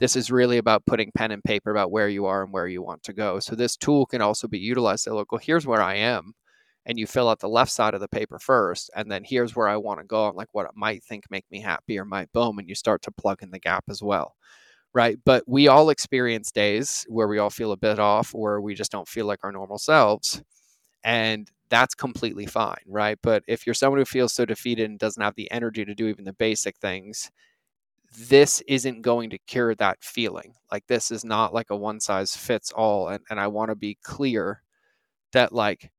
this 0.01 0.17
is 0.17 0.31
really 0.31 0.59
about 0.59 0.87
putting 0.87 1.13
pen 1.17 1.33
and 1.33 1.43
paper 1.45 1.71
about 1.71 1.91
where 1.91 2.09
you 2.09 2.27
are 2.27 2.45
and 2.45 2.53
where 2.53 2.69
you 2.69 2.83
want 2.83 3.03
to 3.05 3.13
go. 3.13 3.41
So 3.41 3.55
this 3.57 3.77
tool 3.77 4.07
can 4.07 4.23
also 4.23 4.49
be 4.49 4.59
utilized 4.59 5.05
to 5.05 5.15
look, 5.15 5.33
well, 5.33 5.41
here's 5.43 5.67
where 5.67 5.83
I 5.83 5.97
am. 5.97 6.35
And 6.87 6.99
you 6.99 7.07
fill 7.07 7.29
out 7.29 7.41
the 7.41 7.49
left 7.49 7.73
side 7.73 7.95
of 7.95 8.01
the 8.01 8.09
paper 8.09 8.39
first, 8.39 8.91
and 8.95 9.11
then 9.11 9.25
here's 9.25 9.57
where 9.57 9.69
I 9.69 9.77
want 9.77 10.01
to 10.01 10.07
go 10.07 10.29
and 10.29 10.37
like 10.37 10.49
what 10.53 10.67
it 10.67 10.73
might 10.77 11.03
think 11.05 11.25
make 11.31 11.45
me 11.51 11.61
happy 11.61 11.99
or 11.99 12.05
might 12.05 12.33
boom, 12.33 12.59
and 12.61 12.69
you 12.69 12.77
start 12.77 13.03
to 13.03 13.11
plug 13.13 13.43
in 13.43 13.51
the 13.51 13.59
gap 13.61 13.85
as 13.91 14.03
well 14.03 14.35
right? 14.95 15.19
But 15.25 15.45
we 15.47 15.69
all 15.69 15.91
experience 15.91 16.51
days 16.53 17.05
where 17.09 17.29
we 17.29 17.39
all 17.39 17.51
feel 17.51 17.73
a 17.73 17.77
bit 17.77 17.99
off 17.99 18.35
or 18.35 18.61
we 18.61 18.75
just 18.75 18.91
don't 18.93 19.09
feel 19.09 19.27
like 19.27 19.41
our 19.45 19.53
normal 19.53 19.79
selves. 19.79 20.43
And 21.05 21.51
that's 21.69 21.95
completely 21.95 22.47
fine, 22.47 22.83
right? 22.87 23.19
But 23.23 23.43
if 23.49 23.67
you're 23.67 23.75
someone 23.75 23.99
who 23.99 24.05
feels 24.05 24.33
so 24.33 24.45
defeated 24.45 24.89
and 24.91 24.99
doesn't 24.99 25.23
have 25.23 25.35
the 25.37 25.51
energy 25.51 25.85
to 25.85 25.95
do 25.95 26.07
even 26.09 26.25
the 26.25 26.33
basic 26.33 26.77
things, 26.79 27.31
this 28.19 28.63
isn't 28.69 29.03
going 29.03 29.31
to 29.31 29.39
cure 29.39 29.75
that 29.75 30.03
feeling. 30.03 30.55
Like 30.73 30.87
this 30.87 31.11
is 31.11 31.25
not 31.25 31.53
like 31.53 31.71
a 31.71 31.77
one 31.77 32.01
size 32.01 32.37
fits 32.37 32.73
all. 32.73 33.09
And, 33.09 33.23
and 33.31 33.41
I 33.41 33.49
want 33.49 33.71
to 33.71 33.75
be 33.75 33.99
clear 34.03 34.63
that 35.33 35.53
like 35.53 35.91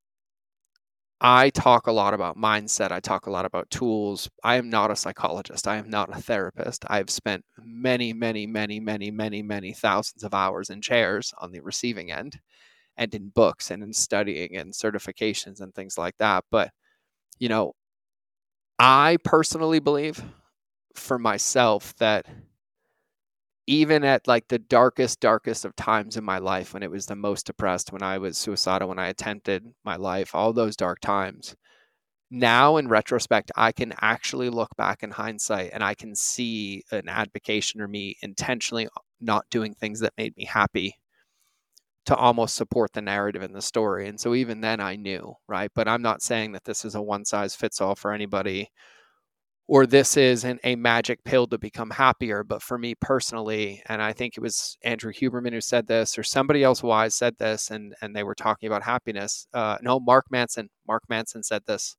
I 1.20 1.50
talk 1.50 1.88
a 1.88 1.92
lot 1.92 2.14
about 2.14 2.38
mindset. 2.38 2.92
I 2.92 3.00
talk 3.00 3.26
a 3.26 3.32
lot 3.32 3.46
about 3.46 3.70
tools. 3.72 4.30
I 4.44 4.56
am 4.58 4.70
not 4.70 4.92
a 4.92 4.96
psychologist. 4.96 5.68
I 5.68 5.78
am 5.78 5.90
not 5.90 6.16
a 6.16 6.22
therapist. 6.22 6.86
I've 6.88 7.10
spent 7.10 7.44
many, 7.58 8.14
many, 8.14 8.46
many, 8.46 8.80
many, 8.80 9.10
many, 9.10 9.42
many 9.42 9.74
thousands 9.74 10.24
of 10.24 10.36
hours 10.36 10.70
in 10.70 10.82
chairs 10.82 11.34
on 11.40 11.52
the 11.52 11.60
receiving 11.62 12.12
end 12.12 12.40
and 12.98 13.14
in 13.16 13.30
books 13.30 13.72
and 13.72 13.84
in 13.84 13.94
studying 13.94 14.56
and 14.58 14.74
certifications 14.74 15.62
and 15.62 15.74
things 15.76 15.98
like 15.98 16.18
that. 16.20 16.46
But, 16.52 16.72
you 17.40 17.50
know, 17.50 17.74
I 18.80 19.18
personally 19.24 19.80
believe 19.80 20.24
for 20.96 21.20
myself 21.20 21.96
that 21.98 22.28
even 23.68 24.04
at 24.04 24.28
like 24.28 24.48
the 24.48 24.60
darkest, 24.60 25.20
darkest 25.20 25.66
of 25.66 25.76
times 25.76 26.16
in 26.16 26.24
my 26.24 26.38
life, 26.38 26.74
when 26.74 26.84
it 26.84 26.92
was 26.92 27.06
the 27.06 27.16
most 27.16 27.46
depressed, 27.46 27.92
when 27.92 28.02
I 28.02 28.18
was 28.18 28.38
suicidal, 28.38 28.88
when 28.90 29.00
I 29.00 29.08
attempted 29.10 29.66
my 29.84 29.98
life, 29.98 30.34
all 30.34 30.54
those 30.54 30.76
dark 30.78 31.00
times, 31.02 31.56
now 32.32 32.78
in 32.78 32.88
retrospect, 32.90 33.52
I 33.56 33.72
can 33.74 33.94
actually 34.02 34.50
look 34.50 34.76
back 34.78 35.04
in 35.04 35.12
hindsight 35.12 35.72
and 35.74 35.84
I 35.84 35.96
can 35.96 36.16
see 36.16 36.84
an 36.92 37.10
advocation 37.10 37.82
or 37.82 37.88
me 37.88 38.18
intentionally 38.22 38.88
not 39.22 39.46
doing 39.52 39.76
things 39.76 40.02
that 40.02 40.14
made 40.18 40.36
me 40.38 40.46
happy 40.46 40.96
to 42.08 42.16
almost 42.16 42.56
support 42.56 42.94
the 42.94 43.02
narrative 43.02 43.44
in 43.44 43.54
the 43.54 43.62
story. 43.62 44.08
And 44.08 44.20
so 44.20 44.34
even 44.34 44.62
then 44.62 44.80
I 44.80 44.96
knew, 44.96 45.36
right? 45.48 45.72
But 45.74 45.88
I'm 45.88 46.02
not 46.02 46.22
saying 46.22 46.54
that 46.54 46.64
this 46.66 46.84
is 46.86 46.96
a 46.96 47.02
one 47.02 47.26
size 47.26 47.56
fits 47.56 47.82
all 47.82 47.96
for 47.96 48.12
anybody 48.12 48.70
or 49.68 49.86
this 49.86 50.16
isn't 50.16 50.62
a 50.64 50.76
magic 50.78 51.24
pill 51.26 51.46
to 51.48 51.58
become 51.58 51.90
happier. 51.92 52.44
But 52.44 52.62
for 52.62 52.78
me 52.78 52.96
personally, 52.96 53.84
and 53.88 54.02
I 54.02 54.14
think 54.14 54.38
it 54.38 54.42
was 54.42 54.78
Andrew 54.82 55.12
Huberman 55.12 55.52
who 55.52 55.62
said 55.62 55.88
this, 55.88 56.18
or 56.18 56.24
somebody 56.24 56.64
else 56.64 56.82
wise 56.82 57.16
said 57.16 57.38
this, 57.38 57.70
and 57.70 57.94
and 58.02 58.16
they 58.16 58.24
were 58.24 58.36
talking 58.36 58.68
about 58.68 58.84
happiness. 58.84 59.48
Uh, 59.54 59.78
no, 59.82 60.00
Mark 60.00 60.26
Manson. 60.32 60.70
Mark 60.88 61.04
Manson 61.10 61.44
said 61.44 61.64
this 61.68 61.98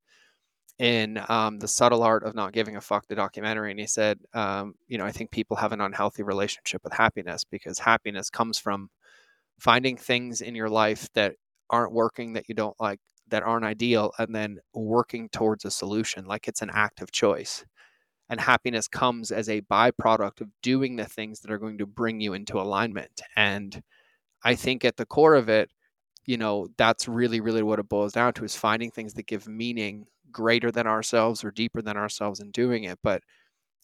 in 0.79 1.21
um, 1.29 1.59
the 1.59 1.69
subtle 1.69 2.03
art 2.03 2.23
of 2.23 2.35
not 2.35 2.53
giving 2.53 2.77
a 2.77 2.81
fuck 2.81 3.07
the 3.09 3.15
documentary 3.15 3.73
and 3.73 3.81
he 3.81 3.87
said 3.87 4.17
um, 4.35 4.75
you 4.87 4.97
know 4.97 5.05
i 5.05 5.11
think 5.11 5.31
people 5.33 5.57
have 5.57 5.73
an 5.73 5.81
unhealthy 5.81 6.23
relationship 6.23 6.81
with 6.85 6.93
happiness 6.93 7.43
because 7.51 7.81
happiness 7.81 8.31
comes 8.31 8.59
from 8.59 8.89
finding 9.59 9.97
things 9.97 10.41
in 10.41 10.55
your 10.55 10.69
life 10.71 11.09
that 11.15 11.35
aren't 11.71 11.93
working 11.93 12.33
that 12.35 12.49
you 12.49 12.55
don't 12.55 12.77
like 12.81 13.01
that 13.29 13.43
aren't 13.43 13.65
ideal 13.65 14.13
and 14.19 14.35
then 14.35 14.59
working 14.75 15.29
towards 15.31 15.65
a 15.65 15.71
solution 15.71 16.25
like 16.27 16.49
it's 16.49 16.63
an 16.63 16.71
active 16.73 17.13
choice. 17.13 17.65
And 18.31 18.41
happiness 18.41 18.89
comes 18.89 19.33
as 19.33 19.49
a 19.49 19.63
byproduct 19.63 20.41
of 20.43 20.51
doing 20.63 20.97
the 20.97 21.07
things 21.07 21.41
that 21.41 21.51
are 21.51 21.59
going 21.59 21.79
to 21.79 21.87
bring 21.87 22.21
you 22.21 22.35
into 22.35 22.61
alignment. 22.61 23.23
And 23.37 23.83
i 24.45 24.55
think 24.55 24.85
at 24.85 24.97
the 24.97 25.07
core 25.07 25.35
of 25.35 25.49
it 25.49 25.71
you 26.27 26.37
know 26.37 26.69
that's 26.79 27.09
really 27.09 27.41
really 27.41 27.63
what 27.63 27.79
it 27.79 27.89
boils 27.89 28.13
down 28.13 28.33
to 28.35 28.45
is 28.45 28.57
finding 28.57 28.91
things 28.91 29.15
that 29.15 29.27
give 29.27 29.49
meaning 29.49 30.07
greater 30.33 30.71
than 30.71 30.87
ourselves 30.87 31.45
or 31.45 31.51
deeper 31.51 31.83
than 31.83 31.97
ourselves 31.97 32.41
in 32.41 32.51
doing 32.53 32.85
it. 32.85 32.99
But 33.03 33.23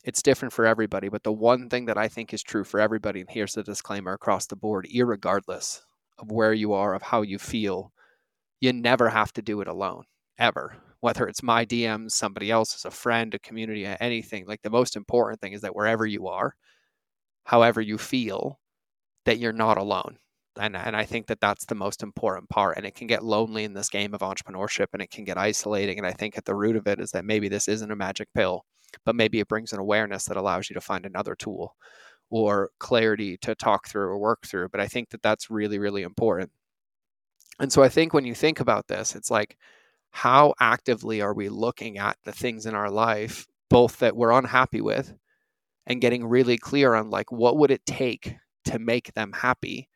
it's 0.04 0.22
different 0.22 0.52
for 0.52 0.66
everybody 0.66 1.08
but 1.08 1.22
the 1.22 1.32
one 1.32 1.68
thing 1.68 1.86
that 1.86 1.98
i 1.98 2.08
think 2.08 2.32
is 2.32 2.42
true 2.42 2.64
for 2.64 2.78
everybody 2.78 3.20
and 3.20 3.30
here's 3.30 3.54
the 3.54 3.62
disclaimer 3.62 4.12
across 4.12 4.46
the 4.46 4.56
board 4.56 4.86
regardless 4.94 5.82
of 6.18 6.30
where 6.30 6.52
you 6.52 6.72
are 6.72 6.94
of 6.94 7.02
how 7.02 7.22
you 7.22 7.38
feel 7.38 7.92
you 8.60 8.72
never 8.72 9.10
have 9.10 9.32
to 9.32 9.42
do 9.42 9.60
it 9.60 9.68
alone 9.68 10.04
ever. 10.38 10.76
Whether 11.00 11.28
it's 11.28 11.42
my 11.42 11.66
dms 11.66 12.12
somebody 12.12 12.50
else's 12.50 12.86
a 12.86 12.90
friend 12.90 13.34
a 13.34 13.38
community 13.38 13.84
anything 13.84 14.46
like 14.46 14.62
the 14.62 14.70
most 14.70 14.96
important 14.96 15.40
thing 15.40 15.52
is 15.52 15.60
that 15.60 15.76
wherever 15.76 16.06
you 16.06 16.28
are 16.28 16.54
however 17.44 17.82
you 17.82 17.98
feel 17.98 18.58
that 19.26 19.38
you're 19.38 19.52
not 19.52 19.76
alone. 19.76 20.16
And, 20.58 20.76
and 20.76 20.96
i 20.96 21.04
think 21.04 21.26
that 21.26 21.40
that's 21.40 21.66
the 21.66 21.74
most 21.74 22.02
important 22.02 22.48
part 22.48 22.78
and 22.78 22.86
it 22.86 22.94
can 22.94 23.06
get 23.06 23.22
lonely 23.22 23.64
in 23.64 23.74
this 23.74 23.90
game 23.90 24.14
of 24.14 24.20
entrepreneurship 24.20 24.86
and 24.94 25.02
it 25.02 25.10
can 25.10 25.24
get 25.24 25.36
isolating 25.36 25.98
and 25.98 26.06
i 26.06 26.12
think 26.12 26.38
at 26.38 26.46
the 26.46 26.54
root 26.54 26.76
of 26.76 26.86
it 26.86 27.00
is 27.00 27.10
that 27.10 27.24
maybe 27.24 27.48
this 27.48 27.68
isn't 27.68 27.90
a 27.90 27.96
magic 27.96 28.28
pill 28.34 28.64
but 29.04 29.16
maybe 29.16 29.40
it 29.40 29.48
brings 29.48 29.72
an 29.72 29.78
awareness 29.78 30.24
that 30.24 30.37
allows 30.37 30.68
you 30.70 30.74
to 30.74 30.80
find 30.80 31.07
another 31.07 31.35
tool 31.35 31.76
or 32.30 32.70
clarity 32.78 33.37
to 33.38 33.54
talk 33.54 33.87
through 33.88 34.07
or 34.07 34.18
work 34.18 34.46
through 34.46 34.68
but 34.68 34.80
i 34.80 34.87
think 34.87 35.11
that 35.11 35.22
that's 35.22 35.50
really 35.50 35.78
really 35.78 36.02
important 36.02 36.50
and 37.61 37.72
so 37.72 37.83
I 37.83 37.88
think 37.88 38.12
when 38.12 38.24
you 38.24 38.35
think 38.35 38.61
about 38.61 38.88
this, 38.88 39.14
it's 39.14 39.30
like, 39.30 39.57
how 40.11 40.54
actively 40.61 41.20
are 41.20 41.35
we 41.35 41.48
looking 41.48 41.98
at 41.98 42.16
the 42.24 42.33
things 42.33 42.66
in 42.66 42.74
our 42.74 42.90
life, 42.90 43.46
both 43.68 43.98
that 43.98 44.16
we're 44.16 44.33
unhappy 44.33 44.80
with 44.80 45.14
and 45.87 46.00
getting 46.00 46.24
really 46.24 46.57
clear 46.57 46.94
on 46.94 47.11
like, 47.11 47.33
what 47.33 47.57
would 47.59 47.70
it 47.70 47.85
take 47.87 48.37
to 48.66 48.78
make 48.78 49.12
them 49.14 49.33
happy? 49.33 49.88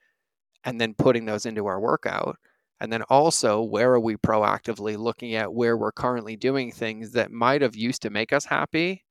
And 0.64 0.80
then 0.80 0.94
putting 0.94 1.24
those 1.24 1.46
into 1.46 1.66
our 1.66 1.80
workout. 1.80 2.36
And 2.80 2.92
then 2.92 3.02
also, 3.04 3.62
where 3.62 3.92
are 3.92 4.00
we 4.00 4.16
proactively 4.16 4.96
looking 4.96 5.34
at 5.34 5.52
where 5.52 5.76
we're 5.76 5.92
currently 5.92 6.36
doing 6.36 6.70
things 6.70 7.12
that 7.12 7.32
might 7.32 7.62
have 7.62 7.76
used 7.76 8.02
to 8.02 8.10
make 8.10 8.32
us 8.32 8.44
happy 8.44 9.04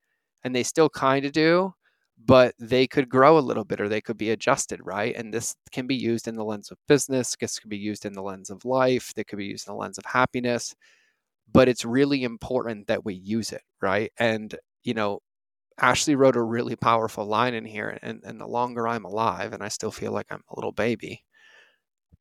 and 0.44 0.56
they 0.56 0.64
still 0.64 0.90
kind 0.90 1.26
of 1.26 1.34
do, 1.34 1.74
but 2.24 2.56
they 2.60 2.88
could 2.88 3.10
grow 3.10 3.38
a 3.38 3.42
little 3.42 3.66
bit 3.66 3.82
or 3.82 3.90
they 3.90 4.02
could 4.02 4.18
be 4.18 4.32
adjusted, 4.32 4.80
right? 4.84 5.16
And 5.16 5.34
this 5.34 5.56
can 5.72 5.88
be 5.88 5.96
used 5.96 6.28
in 6.28 6.36
the 6.36 6.46
lens 6.46 6.72
of 6.72 6.78
business, 6.88 7.36
this 7.40 7.60
could 7.60 7.70
be 7.70 7.78
used 7.78 8.06
in 8.06 8.14
the 8.14 8.24
lens 8.24 8.50
of 8.50 8.66
life, 8.66 9.14
that 9.16 9.28
could 9.28 9.38
be 9.38 9.46
used 9.46 9.68
in 9.68 9.74
the 9.74 9.80
lens 9.80 9.98
of 9.98 10.06
happiness. 10.06 10.74
But 11.52 11.70
it's 11.70 11.86
really 11.86 12.24
important 12.24 12.88
that 12.88 13.06
we 13.06 13.16
use 13.16 13.52
it, 13.54 13.64
right? 13.82 14.12
And, 14.20 14.56
you 14.84 14.94
know, 14.94 15.20
Ashley 15.80 16.16
wrote 16.16 16.36
a 16.38 16.44
really 16.44 16.76
powerful 16.76 17.26
line 17.26 17.54
in 17.56 17.66
here, 17.66 18.00
and, 18.02 18.22
and 18.26 18.42
the 18.42 18.48
longer 18.48 18.88
I'm 18.88 19.06
alive, 19.06 19.54
and 19.54 19.64
I 19.64 19.70
still 19.70 19.92
feel 19.92 20.12
like 20.14 20.28
I'm 20.32 20.44
a 20.50 20.56
little 20.56 20.72
baby, 20.74 21.24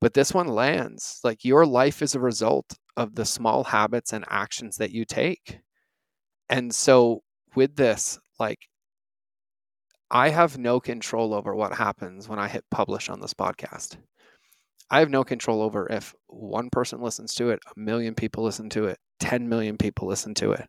but 0.01 0.15
this 0.15 0.35
one 0.35 0.49
lands 0.49 1.21
like 1.25 1.45
your 1.45 1.67
life 1.67 2.03
is 2.03 2.15
a 2.15 2.21
result 2.21 2.77
of 2.97 3.15
the 3.15 3.25
small 3.25 3.65
habits 3.65 4.13
and 4.13 4.25
actions 4.29 4.77
that 4.77 4.91
you 4.91 5.05
take. 5.05 5.61
And 6.49 6.75
so, 6.75 7.23
with 7.55 7.77
this, 7.77 8.19
like 8.39 8.69
I 10.11 10.29
have 10.31 10.59
no 10.59 10.79
control 10.81 11.35
over 11.35 11.55
what 11.55 11.75
happens 11.75 12.29
when 12.29 12.39
I 12.39 12.49
hit 12.49 12.65
publish 12.71 13.09
on 13.09 13.21
this 13.21 13.35
podcast. 13.35 13.97
I 14.89 15.01
have 15.01 15.11
no 15.11 15.25
control 15.25 15.63
over 15.63 15.91
if 15.91 16.15
one 16.29 16.71
person 16.71 17.01
listens 17.01 17.35
to 17.35 17.51
it, 17.51 17.59
a 17.67 17.79
million 17.79 18.15
people 18.15 18.45
listen 18.45 18.71
to 18.71 18.85
it, 18.85 18.99
10 19.19 19.49
million 19.49 19.77
people 19.77 20.07
listen 20.07 20.35
to 20.35 20.53
it. 20.53 20.69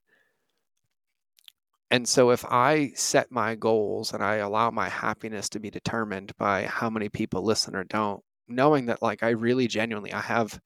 And 1.92 2.08
so 2.08 2.32
if 2.32 2.44
I 2.46 2.92
set 2.96 3.32
my 3.32 3.56
goals 3.56 4.14
and 4.14 4.24
I 4.24 4.38
allow 4.38 4.72
my 4.72 4.90
happiness 4.90 5.50
to 5.50 5.60
be 5.60 5.70
determined 5.70 6.36
by 6.38 6.64
how 6.66 6.90
many 6.90 7.10
people 7.10 7.44
listen 7.44 7.76
or 7.76 7.84
don't, 7.84 8.24
knowing 8.48 8.88
that 8.88 9.02
like 9.02 9.24
I 9.24 9.30
really 9.30 9.68
genuinely 9.68 10.14
I 10.14 10.22
have 10.22 10.60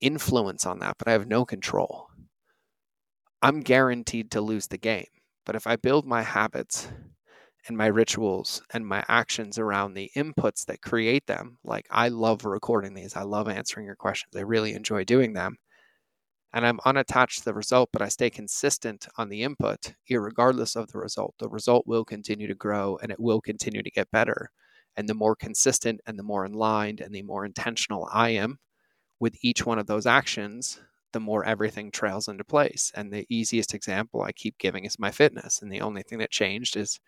influence 0.00 0.66
on 0.66 0.80
that, 0.80 0.98
but 0.98 1.08
I 1.08 1.12
have 1.12 1.28
no 1.28 1.44
control. 1.44 2.08
I'm 3.42 3.60
guaranteed 3.60 4.30
to 4.32 4.40
lose 4.40 4.66
the 4.68 4.78
game. 4.78 5.06
But 5.46 5.54
if 5.56 5.66
I 5.66 5.76
build 5.76 6.06
my 6.06 6.22
habits 6.22 6.88
and 7.68 7.76
my 7.76 7.86
rituals 7.86 8.62
and 8.72 8.86
my 8.86 9.04
actions 9.08 9.58
around 9.58 9.94
the 9.94 10.10
inputs 10.16 10.66
that 10.66 10.82
create 10.82 11.26
them. 11.26 11.58
Like, 11.64 11.86
I 11.90 12.08
love 12.08 12.44
recording 12.44 12.94
these, 12.94 13.16
I 13.16 13.22
love 13.22 13.48
answering 13.48 13.86
your 13.86 13.96
questions, 13.96 14.36
I 14.36 14.40
really 14.42 14.74
enjoy 14.74 15.04
doing 15.04 15.32
them. 15.34 15.56
And 16.52 16.66
I'm 16.66 16.80
unattached 16.86 17.40
to 17.40 17.44
the 17.46 17.54
result, 17.54 17.90
but 17.92 18.02
I 18.02 18.08
stay 18.08 18.30
consistent 18.30 19.08
on 19.18 19.28
the 19.28 19.42
input, 19.42 19.94
regardless 20.10 20.76
of 20.76 20.92
the 20.92 20.98
result. 20.98 21.34
The 21.38 21.48
result 21.50 21.86
will 21.86 22.04
continue 22.04 22.46
to 22.48 22.54
grow 22.54 22.98
and 23.02 23.12
it 23.12 23.20
will 23.20 23.40
continue 23.42 23.82
to 23.82 23.90
get 23.90 24.10
better. 24.10 24.50
And 24.96 25.08
the 25.08 25.14
more 25.14 25.36
consistent 25.36 26.00
and 26.06 26.18
the 26.18 26.22
more 26.22 26.44
aligned 26.44 27.00
and 27.00 27.14
the 27.14 27.22
more 27.22 27.44
intentional 27.44 28.08
I 28.12 28.30
am 28.30 28.58
with 29.20 29.36
each 29.42 29.66
one 29.66 29.78
of 29.78 29.86
those 29.86 30.06
actions, 30.06 30.80
the 31.12 31.20
more 31.20 31.44
everything 31.44 31.90
trails 31.90 32.28
into 32.28 32.44
place. 32.44 32.92
And 32.94 33.12
the 33.12 33.26
easiest 33.28 33.74
example 33.74 34.22
I 34.22 34.32
keep 34.32 34.58
giving 34.58 34.84
is 34.84 34.98
my 34.98 35.10
fitness. 35.10 35.62
And 35.62 35.72
the 35.72 35.80
only 35.80 36.02
thing 36.02 36.18
that 36.18 36.30
changed 36.30 36.76
is 36.76 37.00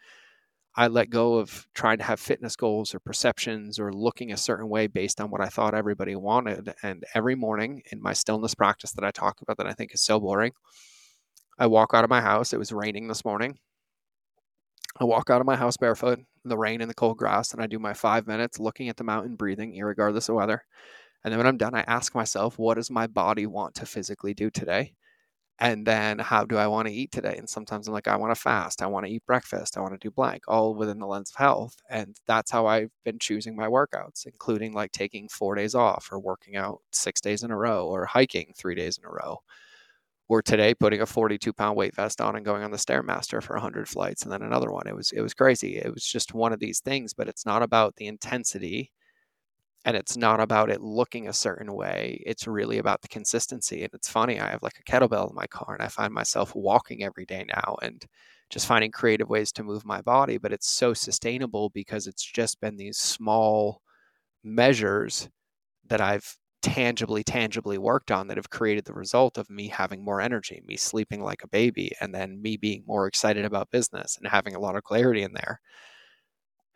I 0.79 0.88
let 0.88 1.09
go 1.09 1.37
of 1.37 1.66
trying 1.75 1.99
to 1.99 2.05
have 2.05 2.20
fitness 2.20 2.55
goals 2.55 2.94
or 2.94 3.01
perceptions 3.01 3.79
or 3.79 3.92
looking 3.92 4.31
a 4.31 4.37
certain 4.37 4.68
way 4.68 4.87
based 4.87 5.20
on 5.20 5.31
what 5.31 5.40
I 5.40 5.49
thought 5.49 5.75
everybody 5.75 6.14
wanted. 6.14 6.75
And 6.83 7.05
every 7.14 7.35
morning 7.35 7.83
in 7.90 8.03
my 8.03 8.12
stillness 8.12 8.55
practice 8.55 8.92
that 8.92 9.05
I 9.05 9.11
talk 9.11 9.40
about 9.40 9.57
that 9.57 9.66
I 9.66 9.72
think 9.72 9.94
is 9.94 10.03
so 10.03 10.20
boring, 10.20 10.53
I 11.59 11.66
walk 11.66 11.92
out 11.94 12.05
of 12.05 12.11
my 12.11 12.20
house. 12.20 12.53
It 12.53 12.59
was 12.59 12.72
raining 12.72 13.09
this 13.09 13.25
morning. 13.25 13.59
I 15.01 15.05
walk 15.05 15.31
out 15.31 15.40
of 15.40 15.46
my 15.46 15.57
house 15.57 15.77
barefoot, 15.77 16.20
the 16.48 16.59
rain 16.59 16.80
and 16.80 16.90
the 16.90 16.94
cold 16.94 17.18
grass, 17.18 17.52
and 17.52 17.62
I 17.62 17.66
do 17.66 17.78
my 17.78 17.94
five 17.94 18.26
minutes 18.26 18.59
looking 18.59 18.88
at 18.88 18.96
the 18.96 19.04
mountain, 19.04 19.37
breathing, 19.37 19.78
regardless 19.82 20.28
of 20.28 20.37
weather. 20.37 20.62
And 21.24 21.32
then 21.32 21.38
when 21.38 21.46
I'm 21.46 21.59
done, 21.59 21.74
I 21.74 21.82
ask 21.82 22.14
myself, 22.14 22.59
what 22.59 22.74
does 22.76 22.90
my 22.90 23.06
body 23.09 23.46
want 23.46 23.74
to 23.76 23.87
physically 23.87 24.35
do 24.35 24.50
today? 24.50 24.94
and 25.59 25.87
then 25.87 26.18
how 26.18 26.44
do 26.44 26.59
I 26.59 26.66
want 26.66 26.87
to 26.88 26.92
eat 26.94 27.11
today? 27.12 27.37
And 27.38 27.48
sometimes 27.48 27.88
I'm 27.88 27.94
like, 27.94 28.09
I 28.09 28.16
want 28.16 28.35
to 28.35 28.40
fast, 28.40 28.82
I 28.82 28.87
want 28.87 29.06
to 29.06 29.12
eat 29.12 29.24
breakfast, 29.26 29.76
I 29.76 29.80
want 29.80 29.94
to 29.94 29.98
do 29.98 30.11
blank, 30.11 30.42
all 30.48 30.74
within 30.74 30.98
the 30.98 31.06
lens 31.06 31.30
of 31.30 31.37
health. 31.37 31.76
And 31.88 32.16
that's 32.26 32.50
how 32.50 32.66
I've 32.66 32.90
been 33.04 33.18
choosing 33.18 33.56
my 33.56 33.66
workouts, 33.66 34.26
including 34.26 34.74
like 34.74 34.92
taking 34.92 35.28
four 35.28 35.54
days 35.54 35.74
off 35.74 36.09
or 36.12 36.18
working 36.20 36.56
out 36.56 36.80
six 36.92 37.20
days 37.22 37.42
in 37.42 37.50
a 37.50 37.56
row 37.56 37.87
or 37.87 38.04
hiking 38.04 38.52
three 38.56 38.74
days 38.74 38.98
in 38.98 39.04
a 39.06 39.11
row. 39.11 39.38
Or 40.28 40.42
today 40.42 40.74
putting 40.74 41.00
a 41.00 41.06
42 41.06 41.52
pound 41.52 41.76
weight 41.76 41.94
vest 41.94 42.20
on 42.20 42.36
and 42.36 42.44
going 42.44 42.64
on 42.64 42.70
the 42.72 42.76
Stairmaster 42.76 43.42
for 43.42 43.54
100 43.54 43.88
flights 43.88 44.22
and 44.22 44.32
then 44.32 44.42
another 44.42 44.70
one. 44.72 44.86
It 44.88 44.96
was 44.96 45.12
it 45.12 45.20
was 45.20 45.34
crazy. 45.34 45.76
It 45.78 45.92
was 45.92 46.04
just 46.04 46.34
one 46.34 46.52
of 46.52 46.60
these 46.60 46.80
things, 46.80 47.14
but 47.14 47.28
it's 47.28 47.46
not 47.46 47.62
about 47.62 47.96
the 47.96 48.06
intensity 48.06 48.90
and 49.84 49.96
it's 49.96 50.16
not 50.16 50.40
about 50.40 50.70
it 50.70 50.80
looking 50.82 51.28
a 51.28 51.32
certain 51.32 51.72
way 51.72 52.22
it's 52.26 52.46
really 52.46 52.78
about 52.78 53.00
the 53.02 53.08
consistency 53.08 53.82
and 53.82 53.90
it's 53.94 54.08
funny 54.08 54.40
i 54.40 54.50
have 54.50 54.62
like 54.62 54.78
a 54.78 54.82
kettlebell 54.90 55.28
in 55.30 55.34
my 55.34 55.46
car 55.46 55.74
and 55.74 55.82
i 55.82 55.88
find 55.88 56.12
myself 56.12 56.54
walking 56.54 57.02
every 57.04 57.24
day 57.24 57.44
now 57.48 57.76
and 57.82 58.06
just 58.50 58.66
finding 58.66 58.90
creative 58.90 59.28
ways 59.28 59.52
to 59.52 59.62
move 59.64 59.84
my 59.84 60.00
body 60.02 60.38
but 60.38 60.52
it's 60.52 60.68
so 60.68 60.92
sustainable 60.92 61.70
because 61.70 62.06
it's 62.06 62.24
just 62.24 62.60
been 62.60 62.76
these 62.76 62.98
small 62.98 63.80
measures 64.44 65.28
that 65.86 66.00
i've 66.00 66.36
tangibly 66.66 67.22
tangibly 67.22 67.79
worked 67.79 68.11
on 68.11 68.26
that 68.26 68.37
have 68.37 68.50
created 68.50 68.85
the 68.85 68.92
result 68.92 69.38
of 69.38 69.48
me 69.48 69.68
having 69.68 70.05
more 70.05 70.20
energy 70.20 70.62
me 70.66 70.76
sleeping 70.76 71.22
like 71.22 71.42
a 71.44 71.48
baby 71.48 71.92
and 72.00 72.14
then 72.14 72.42
me 72.42 72.57
being 72.57 72.83
more 72.87 73.07
excited 73.07 73.44
about 73.44 73.70
business 73.70 74.16
and 74.18 74.29
having 74.29 74.55
a 74.55 74.61
lot 74.61 74.76
of 74.76 74.83
clarity 74.83 75.22
in 75.22 75.33
there 75.33 75.61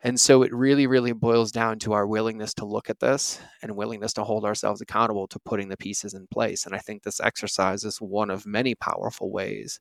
and 0.03 0.19
so 0.19 0.41
it 0.41 0.53
really, 0.53 0.87
really 0.87 1.11
boils 1.11 1.51
down 1.51 1.77
to 1.79 1.93
our 1.93 2.07
willingness 2.07 2.55
to 2.55 2.65
look 2.65 2.89
at 2.89 2.99
this 2.99 3.39
and 3.61 3.75
willingness 3.75 4.13
to 4.13 4.23
hold 4.23 4.45
ourselves 4.45 4.81
accountable 4.81 5.27
to 5.27 5.39
putting 5.39 5.69
the 5.69 5.77
pieces 5.77 6.15
in 6.15 6.25
place. 6.27 6.65
And 6.65 6.73
I 6.73 6.79
think 6.79 7.03
this 7.03 7.19
exercise 7.19 7.83
is 7.83 7.97
one 7.97 8.31
of 8.31 8.47
many 8.47 8.73
powerful 8.73 9.31
ways. 9.31 9.79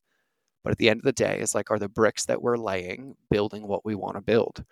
But 0.63 0.73
at 0.73 0.79
the 0.79 0.91
end 0.91 1.01
of 1.01 1.05
the 1.05 1.13
day, 1.13 1.39
it's 1.41 1.55
like, 1.55 1.71
are 1.71 1.79
the 1.79 1.89
bricks 1.89 2.27
that 2.27 2.43
we're 2.43 2.59
laying 2.59 3.15
building 3.31 3.67
what 3.67 3.85
we 3.85 3.95
want 3.95 4.17
to 4.17 4.21
build? 4.21 4.65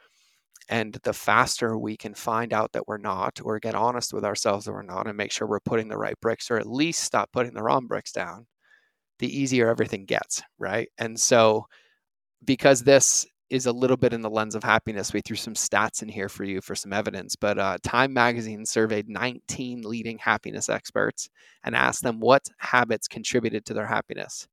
And 0.68 0.94
the 1.02 1.12
faster 1.14 1.78
we 1.78 1.96
can 1.96 2.14
find 2.14 2.52
out 2.52 2.72
that 2.72 2.86
we're 2.86 2.98
not, 2.98 3.40
or 3.42 3.58
get 3.58 3.74
honest 3.74 4.12
with 4.12 4.24
ourselves 4.24 4.66
that 4.66 4.72
we're 4.72 4.82
not, 4.82 5.06
and 5.06 5.16
make 5.16 5.32
sure 5.32 5.48
we're 5.48 5.60
putting 5.60 5.88
the 5.88 5.98
right 5.98 6.18
bricks, 6.20 6.50
or 6.50 6.58
at 6.58 6.66
least 6.68 7.04
stop 7.04 7.32
putting 7.32 7.54
the 7.54 7.62
wrong 7.62 7.86
bricks 7.86 8.12
down, 8.12 8.46
the 9.18 9.34
easier 9.34 9.68
everything 9.68 10.04
gets. 10.04 10.42
Right. 10.58 10.88
And 10.98 11.18
so, 11.18 11.66
because 12.44 12.82
this 12.82 13.26
is 13.50 13.66
a 13.66 13.72
little 13.72 13.96
bit 13.96 14.12
in 14.12 14.20
the 14.20 14.30
lens 14.30 14.54
of 14.54 14.62
happiness. 14.62 15.12
We 15.12 15.20
threw 15.20 15.36
some 15.36 15.54
stats 15.54 16.02
in 16.02 16.08
here 16.08 16.28
for 16.28 16.44
you 16.44 16.60
for 16.60 16.74
some 16.74 16.92
evidence, 16.92 17.34
but 17.34 17.58
uh, 17.58 17.78
Time 17.82 18.12
Magazine 18.12 18.66
surveyed 18.66 19.08
19 19.08 19.82
leading 19.82 20.18
happiness 20.18 20.68
experts 20.68 21.30
and 21.64 21.74
asked 21.74 22.02
them 22.02 22.20
what 22.20 22.46
habits 22.58 23.08
contributed 23.08 23.64
to 23.66 23.74
their 23.74 23.86
happiness. 23.86 24.46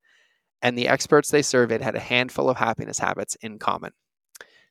And 0.62 0.78
the 0.78 0.88
experts 0.88 1.30
they 1.30 1.42
surveyed 1.42 1.82
had 1.82 1.96
a 1.96 2.00
handful 2.00 2.50
of 2.50 2.58
happiness 2.58 2.98
habits 2.98 3.36
in 3.42 3.60
common. 3.60 3.92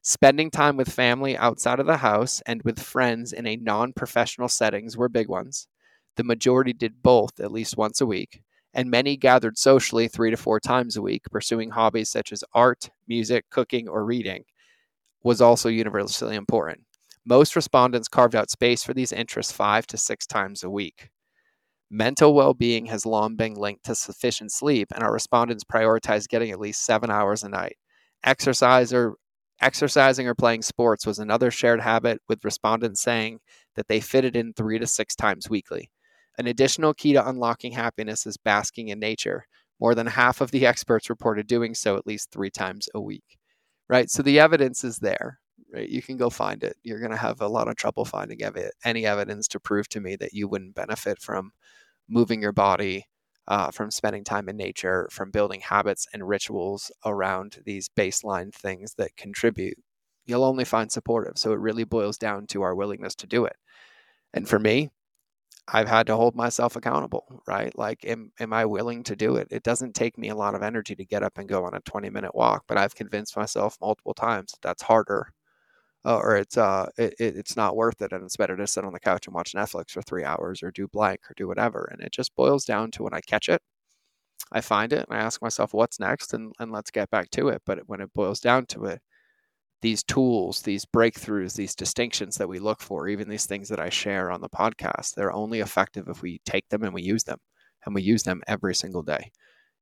Spending 0.05 0.51
time 0.51 0.77
with 0.77 0.93
family 0.93 1.37
outside 1.37 1.81
of 1.81 1.87
the 1.87 1.97
house 1.97 2.41
and 2.47 2.63
with 2.63 2.79
friends 2.79 3.33
in 3.33 3.47
a 3.47 3.57
non 3.57 3.93
professional 3.93 4.49
settings 4.49 4.97
were 4.97 5.09
big 5.09 5.29
ones. 5.29 5.67
The 6.17 6.25
majority 6.25 6.73
did 6.73 7.03
both 7.03 7.41
at 7.41 7.51
least 7.51 7.77
once 7.77 8.01
a 8.01 8.07
week 8.07 8.43
and 8.75 8.91
many 8.91 9.17
gathered 9.17 9.57
socially 9.57 10.09
three 10.09 10.31
to 10.31 10.37
four 10.37 10.59
times 10.59 10.97
a 10.97 11.03
week, 11.03 11.23
pursuing 11.31 11.71
hobbies 11.71 12.11
such 12.11 12.33
as 12.33 12.45
art, 12.53 12.91
music, 13.07 13.45
cooking, 13.49 13.89
or 13.89 14.05
reading, 14.05 14.45
was 15.23 15.41
also 15.41 15.69
universally 15.69 16.35
important. 16.35 16.81
Most 17.25 17.57
respondents 17.57 18.09
carved 18.09 18.35
out 18.35 18.51
space 18.51 18.83
for 18.83 18.93
these 18.93 19.13
interests 19.13 19.53
five 19.53 19.87
to 19.87 19.97
six 19.97 20.27
times 20.27 20.63
a 20.63 20.71
week. 20.71 21.11
Mental 21.91 22.35
well 22.35 22.55
being 22.55 22.87
has 22.87 23.07
long 23.07 23.37
been 23.37 23.55
linked 23.55 23.85
to 23.85 23.95
sufficient 23.95 24.51
sleep, 24.51 24.89
and 24.93 25.05
our 25.05 25.13
respondents 25.13 25.65
prioritize 25.65 26.29
getting 26.29 26.51
at 26.51 26.61
least 26.61 26.85
seven 26.85 27.11
hours 27.11 27.45
a 27.45 27.49
night. 27.49 27.77
Exercise 28.25 28.93
or 28.93 29.15
exercising 29.61 30.27
or 30.27 30.35
playing 30.35 30.63
sports 30.63 31.07
was 31.07 31.19
another 31.19 31.51
shared 31.51 31.81
habit, 31.81 32.21
with 32.29 32.45
respondents 32.45 33.01
saying 33.03 33.41
that 33.77 33.89
they 33.89 34.01
fitted 34.01 34.37
in 34.37 34.53
three 34.53 34.79
to 34.79 34.87
six 34.87 35.15
times 35.15 35.49
weekly. 35.49 35.91
An 36.39 36.47
additional 36.47 36.95
key 36.95 37.13
to 37.13 37.29
unlocking 37.29 37.73
happiness 37.73 38.27
is 38.27 38.37
basking 38.37 38.89
in 38.89 38.99
nature. 38.99 39.47
More 39.81 39.95
than 39.95 40.07
half 40.07 40.41
of 40.41 40.51
the 40.51 40.67
experts 40.67 41.11
reported 41.11 41.47
doing 41.47 41.75
so 41.75 41.97
at 41.97 42.07
least 42.07 42.31
three 42.31 42.51
times 42.51 42.89
a 42.95 43.01
week. 43.01 43.39
Right? 43.89 44.11
So 44.11 44.23
the 44.23 44.41
evidence 44.41 44.83
is 44.85 44.99
there. 44.99 45.41
Right? 45.73 45.89
You 45.89 46.03
can 46.03 46.17
go 46.17 46.31
find 46.31 46.63
it. 46.65 46.77
You're 46.83 47.01
going 47.01 47.11
to 47.11 47.17
have 47.17 47.41
a 47.41 47.49
lot 47.49 47.69
of 47.69 47.77
trouble 47.77 48.05
finding 48.05 48.43
ev- 48.43 48.71
any 48.85 49.07
evidence 49.07 49.47
to 49.49 49.61
prove 49.61 49.89
to 49.91 50.01
me 50.01 50.17
that 50.17 50.33
you 50.33 50.49
wouldn't 50.49 50.75
benefit 50.75 51.21
from 51.21 51.53
moving 52.09 52.43
your 52.43 52.53
body, 52.53 53.07
uh, 53.49 53.71
from 53.71 53.91
spending 53.91 54.25
time 54.25 54.49
in 54.49 54.57
nature, 54.57 55.09
from 55.11 55.31
building 55.31 55.61
habits 55.61 56.07
and 56.13 56.29
rituals 56.29 56.91
around 57.05 57.59
these 57.65 57.89
baseline 57.89 58.53
things 58.53 58.95
that 58.97 59.17
contribute. 59.17 59.79
You'll 60.27 60.45
only 60.45 60.65
find 60.65 60.91
supportive. 60.91 61.39
So 61.39 61.53
it 61.53 61.61
really 61.61 61.85
boils 61.85 62.17
down 62.19 62.47
to 62.49 62.63
our 62.63 62.75
willingness 62.75 63.15
to 63.17 63.27
do 63.27 63.45
it. 63.45 63.57
And 64.35 64.49
for 64.49 64.59
me, 64.59 64.91
I've 65.69 65.89
had 65.89 66.07
to 66.09 66.17
hold 66.17 66.35
myself 66.37 66.77
accountable, 66.77 67.43
right? 67.47 67.77
Like, 67.79 68.05
am, 68.05 68.33
am 68.41 68.53
I 68.53 68.67
willing 68.67 69.03
to 69.05 69.17
do 69.17 69.37
it? 69.37 69.49
It 69.51 69.63
doesn't 69.63 69.95
take 69.95 70.19
me 70.19 70.29
a 70.29 70.35
lot 70.37 70.55
of 70.55 70.63
energy 70.63 70.95
to 70.97 71.05
get 71.05 71.23
up 71.23 71.39
and 71.39 71.49
go 71.49 71.65
on 71.65 71.75
a 71.75 71.81
20 71.81 72.11
minute 72.11 72.35
walk, 72.35 72.65
but 72.69 72.79
I've 72.79 72.95
convinced 72.95 73.37
myself 73.37 73.79
multiple 73.81 74.15
times 74.15 74.53
that 74.53 74.63
that's 74.63 74.83
harder 74.83 75.33
uh, 76.05 76.17
or 76.19 76.37
it's, 76.37 76.57
uh, 76.57 76.89
it, 76.99 77.15
it's 77.19 77.57
not 77.57 77.77
worth 77.77 78.03
it. 78.03 78.13
And 78.13 78.25
it's 78.25 78.37
better 78.37 78.57
to 78.57 78.67
sit 78.67 78.85
on 78.85 78.93
the 78.93 79.01
couch 79.01 79.27
and 79.27 79.35
watch 79.35 79.53
Netflix 79.55 79.91
for 79.93 80.03
three 80.03 80.25
hours 80.25 80.63
or 80.63 80.71
do 80.71 80.89
blank 80.89 81.21
or 81.31 81.35
do 81.37 81.49
whatever. 81.49 81.89
And 81.91 82.01
it 82.01 82.13
just 82.13 82.35
boils 82.37 82.65
down 82.65 82.91
to 82.93 83.03
when 83.05 83.15
I 83.15 83.21
catch 83.21 83.49
it, 83.49 83.63
I 84.53 84.61
find 84.61 84.93
it 84.93 85.07
and 85.09 85.19
I 85.19 85.23
ask 85.23 85.43
myself, 85.43 85.75
what's 85.75 86.01
next? 86.01 86.35
And, 86.35 86.53
and 86.59 86.73
let's 86.73 86.91
get 86.91 87.11
back 87.11 87.31
to 87.31 87.49
it. 87.49 87.63
But 87.67 87.81
when 87.87 88.01
it 88.01 88.13
boils 88.15 88.41
down 88.41 88.67
to 88.67 88.85
it, 88.87 89.01
these 89.83 90.03
tools, 90.03 90.63
these 90.63 90.87
breakthroughs, 90.87 91.55
these 91.57 91.75
distinctions 91.75 92.37
that 92.37 92.49
we 92.49 92.59
look 92.59 92.81
for, 92.81 93.09
even 93.09 93.29
these 93.29 93.47
things 93.47 93.69
that 93.69 93.81
I 93.81 93.91
share 93.91 94.31
on 94.31 94.41
the 94.41 94.49
podcast, 94.49 95.15
they're 95.15 95.33
only 95.33 95.61
effective 95.61 96.09
if 96.09 96.23
we 96.23 96.41
take 96.47 96.69
them 96.69 96.85
and 96.85 96.95
we 96.95 97.03
use 97.03 97.25
them. 97.25 97.39
And 97.85 97.95
we 97.95 98.03
use 98.03 98.23
them 98.23 98.43
every 98.47 98.75
single 98.75 99.03
day. 99.03 99.31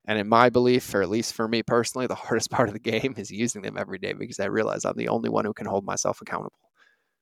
And 0.07 0.19
in 0.19 0.29
my 0.29 0.51
belief, 0.51 0.93
or 0.95 1.03
at 1.03 1.09
least 1.09 1.35
for 1.35 1.47
me 1.47 1.62
personally, 1.62 2.07
the 2.07 2.15
hardest 2.17 2.51
part 2.51 2.69
of 2.69 2.75
the 2.75 2.81
game 2.81 3.15
is 3.17 3.31
using 3.31 3.62
them 3.62 3.77
every 3.79 3.99
day 3.99 4.12
because 4.12 4.41
I 4.41 4.47
realize 4.47 4.85
I'm 4.85 4.97
the 4.97 5.09
only 5.09 5.29
one 5.31 5.45
who 5.45 5.55
can 5.55 5.67
hold 5.67 5.85
myself 5.85 6.21
accountable. 6.21 6.59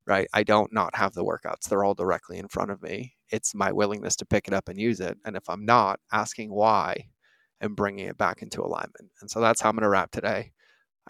Right? 0.07 0.29
I 0.33 0.43
don't 0.43 0.73
not 0.73 0.97
have 0.97 1.13
the 1.15 1.25
workouts. 1.25 1.69
They're 1.69 1.85
all 1.85 1.95
directly 1.95 2.39
in 2.39 2.49
front 2.49 2.71
of 2.71 2.83
me. 2.83 3.15
It's 3.29 3.55
my 3.55 3.71
willingness 3.71 4.17
to 4.17 4.27
pick 4.27 4.49
it 4.49 4.55
up 4.55 4.69
and 4.69 4.81
use 4.81 4.99
it. 4.99 5.17
And 5.25 5.37
if 5.37 5.49
I'm 5.49 5.65
not, 5.65 6.01
asking 6.11 6.51
why 6.51 7.11
and 7.61 7.77
bringing 7.77 8.07
it 8.07 8.19
back 8.19 8.43
into 8.43 8.63
alignment. 8.63 9.11
And 9.21 9.31
so 9.31 9.41
that's 9.41 9.61
how 9.61 9.69
I'm 9.69 9.77
going 9.77 9.83
to 9.83 9.89
wrap 9.89 10.11
today. 10.11 10.53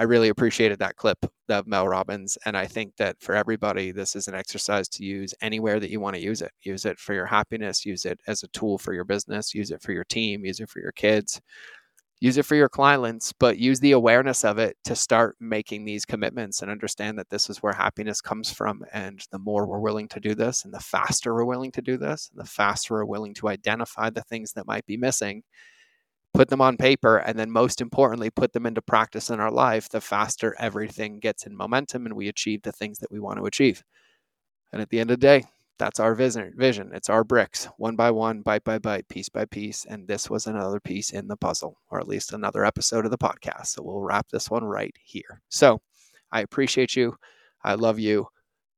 I 0.00 0.04
really 0.04 0.30
appreciated 0.30 0.78
that 0.78 0.96
clip 0.96 1.18
of 1.50 1.66
Mel 1.66 1.86
Robbins. 1.86 2.38
And 2.46 2.56
I 2.56 2.64
think 2.64 2.96
that 2.96 3.20
for 3.20 3.34
everybody, 3.34 3.92
this 3.92 4.16
is 4.16 4.28
an 4.28 4.34
exercise 4.34 4.88
to 4.88 5.04
use 5.04 5.34
anywhere 5.42 5.78
that 5.78 5.90
you 5.90 6.00
want 6.00 6.16
to 6.16 6.22
use 6.22 6.40
it. 6.40 6.52
Use 6.62 6.86
it 6.86 6.98
for 6.98 7.12
your 7.12 7.26
happiness, 7.26 7.84
use 7.84 8.06
it 8.06 8.18
as 8.26 8.42
a 8.42 8.48
tool 8.48 8.78
for 8.78 8.94
your 8.94 9.04
business, 9.04 9.54
use 9.54 9.70
it 9.70 9.82
for 9.82 9.92
your 9.92 10.04
team, 10.04 10.42
use 10.42 10.58
it 10.58 10.70
for 10.70 10.80
your 10.80 10.92
kids, 10.92 11.42
use 12.18 12.38
it 12.38 12.46
for 12.46 12.54
your 12.54 12.70
clients, 12.70 13.34
but 13.34 13.58
use 13.58 13.78
the 13.78 13.92
awareness 13.92 14.42
of 14.42 14.56
it 14.56 14.74
to 14.84 14.96
start 14.96 15.36
making 15.38 15.84
these 15.84 16.06
commitments 16.06 16.62
and 16.62 16.70
understand 16.70 17.18
that 17.18 17.28
this 17.28 17.50
is 17.50 17.62
where 17.62 17.74
happiness 17.74 18.22
comes 18.22 18.50
from. 18.50 18.82
And 18.94 19.22
the 19.32 19.38
more 19.38 19.66
we're 19.66 19.80
willing 19.80 20.08
to 20.08 20.20
do 20.20 20.34
this, 20.34 20.64
and 20.64 20.72
the 20.72 20.80
faster 20.80 21.34
we're 21.34 21.44
willing 21.44 21.72
to 21.72 21.82
do 21.82 21.98
this, 21.98 22.30
and 22.32 22.42
the 22.42 22.48
faster 22.48 22.94
we're 22.94 23.04
willing 23.04 23.34
to 23.34 23.48
identify 23.48 24.08
the 24.08 24.22
things 24.22 24.54
that 24.54 24.66
might 24.66 24.86
be 24.86 24.96
missing 24.96 25.42
put 26.32 26.48
them 26.48 26.60
on 26.60 26.76
paper, 26.76 27.16
and 27.18 27.38
then 27.38 27.50
most 27.50 27.80
importantly, 27.80 28.30
put 28.30 28.52
them 28.52 28.66
into 28.66 28.82
practice 28.82 29.30
in 29.30 29.40
our 29.40 29.50
life, 29.50 29.88
the 29.88 30.00
faster 30.00 30.54
everything 30.58 31.18
gets 31.18 31.46
in 31.46 31.56
momentum 31.56 32.06
and 32.06 32.14
we 32.14 32.28
achieve 32.28 32.62
the 32.62 32.72
things 32.72 32.98
that 32.98 33.10
we 33.10 33.20
want 33.20 33.38
to 33.38 33.46
achieve. 33.46 33.82
And 34.72 34.80
at 34.80 34.90
the 34.90 35.00
end 35.00 35.10
of 35.10 35.18
the 35.18 35.26
day, 35.26 35.44
that's 35.78 35.98
our 35.98 36.14
vision. 36.14 36.90
It's 36.92 37.08
our 37.08 37.24
bricks, 37.24 37.66
one 37.78 37.96
by 37.96 38.10
one, 38.10 38.42
bite 38.42 38.64
by 38.64 38.78
bite, 38.78 39.08
piece 39.08 39.30
by 39.30 39.46
piece. 39.46 39.86
And 39.86 40.06
this 40.06 40.28
was 40.28 40.46
another 40.46 40.78
piece 40.78 41.10
in 41.10 41.26
the 41.26 41.38
puzzle, 41.38 41.78
or 41.90 41.98
at 41.98 42.06
least 42.06 42.32
another 42.32 42.66
episode 42.66 43.06
of 43.06 43.10
the 43.10 43.18
podcast. 43.18 43.68
So 43.68 43.82
we'll 43.82 44.02
wrap 44.02 44.28
this 44.28 44.50
one 44.50 44.64
right 44.64 44.94
here. 45.02 45.40
So 45.48 45.80
I 46.30 46.42
appreciate 46.42 46.96
you. 46.96 47.16
I 47.64 47.74
love 47.74 47.98
you. 47.98 48.26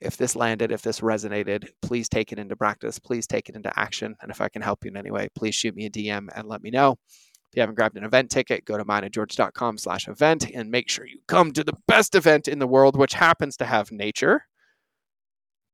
If 0.01 0.17
this 0.17 0.37
landed, 0.37 0.73
if 0.73 0.83
this 0.83 1.01
resonated, 1.01 1.69
please 1.81 2.09
take 2.09 2.33
it 2.33 2.39
into 2.39 2.57
practice. 2.57 2.99
Please 2.99 3.27
take 3.27 3.49
it 3.49 3.57
into 3.57 3.77
action. 3.79 4.17
And 4.21 4.31
if 4.31 4.41
I 4.41 4.49
can 4.49 4.63
help 4.63 4.85
you 4.85 4.91
in 4.91 4.97
any 4.97 5.11
way, 5.11 5.29
please 5.35 5.55
shoot 5.55 5.75
me 5.75 5.87
a 5.87 5.91
DM 5.91 6.29
and 6.35 6.49
let 6.49 6.63
me 6.63 6.71
know. 6.71 6.99
If 7.53 7.57
you 7.57 7.61
haven't 7.61 7.75
grabbed 7.75 7.99
an 7.99 8.05
event 8.05 8.31
ticket, 8.31 8.65
go 8.65 8.79
to 8.79 8.85
mindofgeorge.com 8.85 9.77
slash 9.77 10.09
event 10.09 10.51
and 10.55 10.71
make 10.71 10.89
sure 10.89 11.07
you 11.07 11.19
come 11.29 11.53
to 11.53 11.63
the 11.63 11.77
best 11.87 12.15
event 12.15 12.49
in 12.49 12.59
the 12.59 12.67
world, 12.67 12.97
which 12.97 13.13
happens 13.13 13.59
to 13.59 13.67
have 13.67 13.93
nature, 13.93 14.47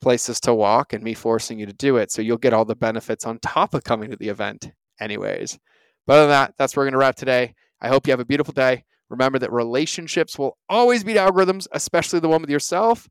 places 0.01 0.41
to 0.41 0.53
walk, 0.53 0.93
and 0.93 1.05
me 1.05 1.15
forcing 1.15 1.61
you 1.61 1.67
to 1.67 1.73
do 1.73 1.97
it. 1.97 2.11
So 2.11 2.21
you'll 2.21 2.37
get 2.37 2.53
all 2.53 2.65
the 2.65 2.75
benefits 2.75 3.25
on 3.25 3.39
top 3.39 3.75
of 3.75 3.85
coming 3.85 4.11
to 4.11 4.17
the 4.17 4.29
event, 4.29 4.73
anyways. 4.99 5.57
But 6.05 6.15
other 6.15 6.23
than 6.23 6.31
that, 6.31 6.55
that's 6.59 6.75
where 6.75 6.81
we're 6.81 6.87
going 6.87 6.99
to 6.99 6.99
wrap 6.99 7.15
today. 7.15 7.55
I 7.81 7.87
hope 7.87 8.09
you 8.09 8.11
have 8.11 8.19
a 8.19 8.25
beautiful 8.25 8.55
day. 8.55 8.83
Remember 9.09 9.39
that 9.39 9.53
relationships 9.53 10.37
will 10.37 10.59
always 10.69 11.05
beat 11.05 11.17
algorithms, 11.17 11.69
especially 11.71 12.19
the 12.19 12.29
one 12.29 12.41
with 12.41 12.51
yourself. 12.51 13.09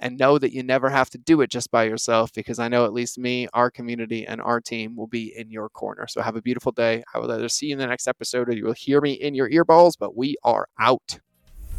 And 0.00 0.18
know 0.18 0.38
that 0.38 0.52
you 0.52 0.62
never 0.62 0.88
have 0.90 1.10
to 1.10 1.18
do 1.18 1.40
it 1.40 1.50
just 1.50 1.70
by 1.70 1.84
yourself 1.84 2.32
because 2.32 2.58
I 2.58 2.68
know 2.68 2.84
at 2.84 2.92
least 2.92 3.18
me, 3.18 3.48
our 3.54 3.70
community, 3.70 4.26
and 4.26 4.40
our 4.40 4.60
team 4.60 4.96
will 4.96 5.06
be 5.06 5.34
in 5.36 5.50
your 5.50 5.68
corner. 5.68 6.06
So 6.06 6.22
have 6.22 6.36
a 6.36 6.42
beautiful 6.42 6.72
day. 6.72 7.02
I 7.14 7.18
will 7.18 7.30
either 7.30 7.48
see 7.48 7.66
you 7.66 7.72
in 7.72 7.78
the 7.78 7.86
next 7.86 8.06
episode 8.06 8.48
or 8.48 8.52
you 8.52 8.64
will 8.64 8.72
hear 8.74 9.00
me 9.00 9.12
in 9.12 9.34
your 9.34 9.50
earballs, 9.50 9.92
but 9.98 10.16
we 10.16 10.36
are 10.44 10.68
out. 10.78 11.18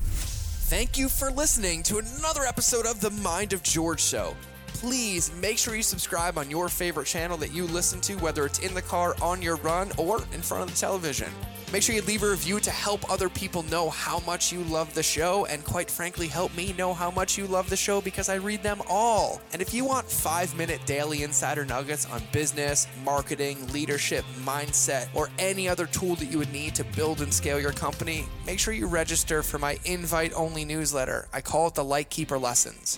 Thank 0.01 0.97
you 0.97 1.09
for 1.09 1.31
listening 1.31 1.81
to 1.83 1.97
another 1.97 2.43
episode 2.43 2.85
of 2.85 3.01
The 3.01 3.09
Mind 3.09 3.53
of 3.53 3.63
George 3.63 4.01
Show. 4.03 4.35
Please 4.67 5.33
make 5.41 5.57
sure 5.57 5.75
you 5.75 5.81
subscribe 5.81 6.37
on 6.37 6.49
your 6.49 6.69
favorite 6.69 7.07
channel 7.07 7.37
that 7.37 7.51
you 7.51 7.65
listen 7.65 7.99
to, 8.01 8.15
whether 8.17 8.45
it's 8.45 8.59
in 8.59 8.73
the 8.73 8.81
car, 8.81 9.15
on 9.21 9.41
your 9.41 9.55
run, 9.57 9.91
or 9.97 10.21
in 10.33 10.41
front 10.41 10.63
of 10.63 10.71
the 10.71 10.79
television. 10.79 11.29
Make 11.71 11.83
sure 11.83 11.93
you 11.93 12.01
leave 12.01 12.23
a 12.23 12.29
review 12.31 12.59
to 12.61 12.71
help 12.71 13.11
other 13.11 13.29
people 13.29 13.61
know 13.61 13.91
how 13.91 14.21
much 14.21 14.51
you 14.51 14.63
love 14.63 14.91
the 14.95 15.03
show, 15.03 15.45
and 15.45 15.63
quite 15.63 15.91
frankly, 15.91 16.25
help 16.25 16.55
me 16.57 16.73
know 16.73 16.95
how 16.95 17.11
much 17.11 17.37
you 17.37 17.45
love 17.45 17.69
the 17.69 17.77
show 17.77 18.01
because 18.01 18.27
I 18.27 18.35
read 18.35 18.63
them 18.63 18.81
all. 18.89 19.39
And 19.53 19.61
if 19.61 19.71
you 19.71 19.85
want 19.85 20.09
five 20.09 20.55
minute 20.57 20.83
daily 20.87 21.21
insider 21.21 21.65
nuggets 21.65 22.07
on 22.07 22.23
business, 22.31 22.87
marketing, 23.05 23.71
leadership, 23.71 24.25
mindset, 24.43 25.09
or 25.13 25.29
any 25.37 25.69
other 25.69 25.85
tool 25.85 26.15
that 26.15 26.31
you 26.31 26.39
would 26.39 26.51
need 26.51 26.73
to 26.73 26.83
build 26.83 27.21
and 27.21 27.31
scale 27.31 27.59
your 27.59 27.73
company, 27.73 28.25
make 28.47 28.57
sure 28.57 28.73
you 28.73 28.87
register 28.87 29.43
for 29.43 29.59
my 29.59 29.77
invite 29.85 30.33
only 30.35 30.65
newsletter. 30.65 31.27
I 31.31 31.41
call 31.41 31.67
it 31.67 31.75
the 31.75 31.83
Lightkeeper 31.83 32.39
Lessons. 32.39 32.97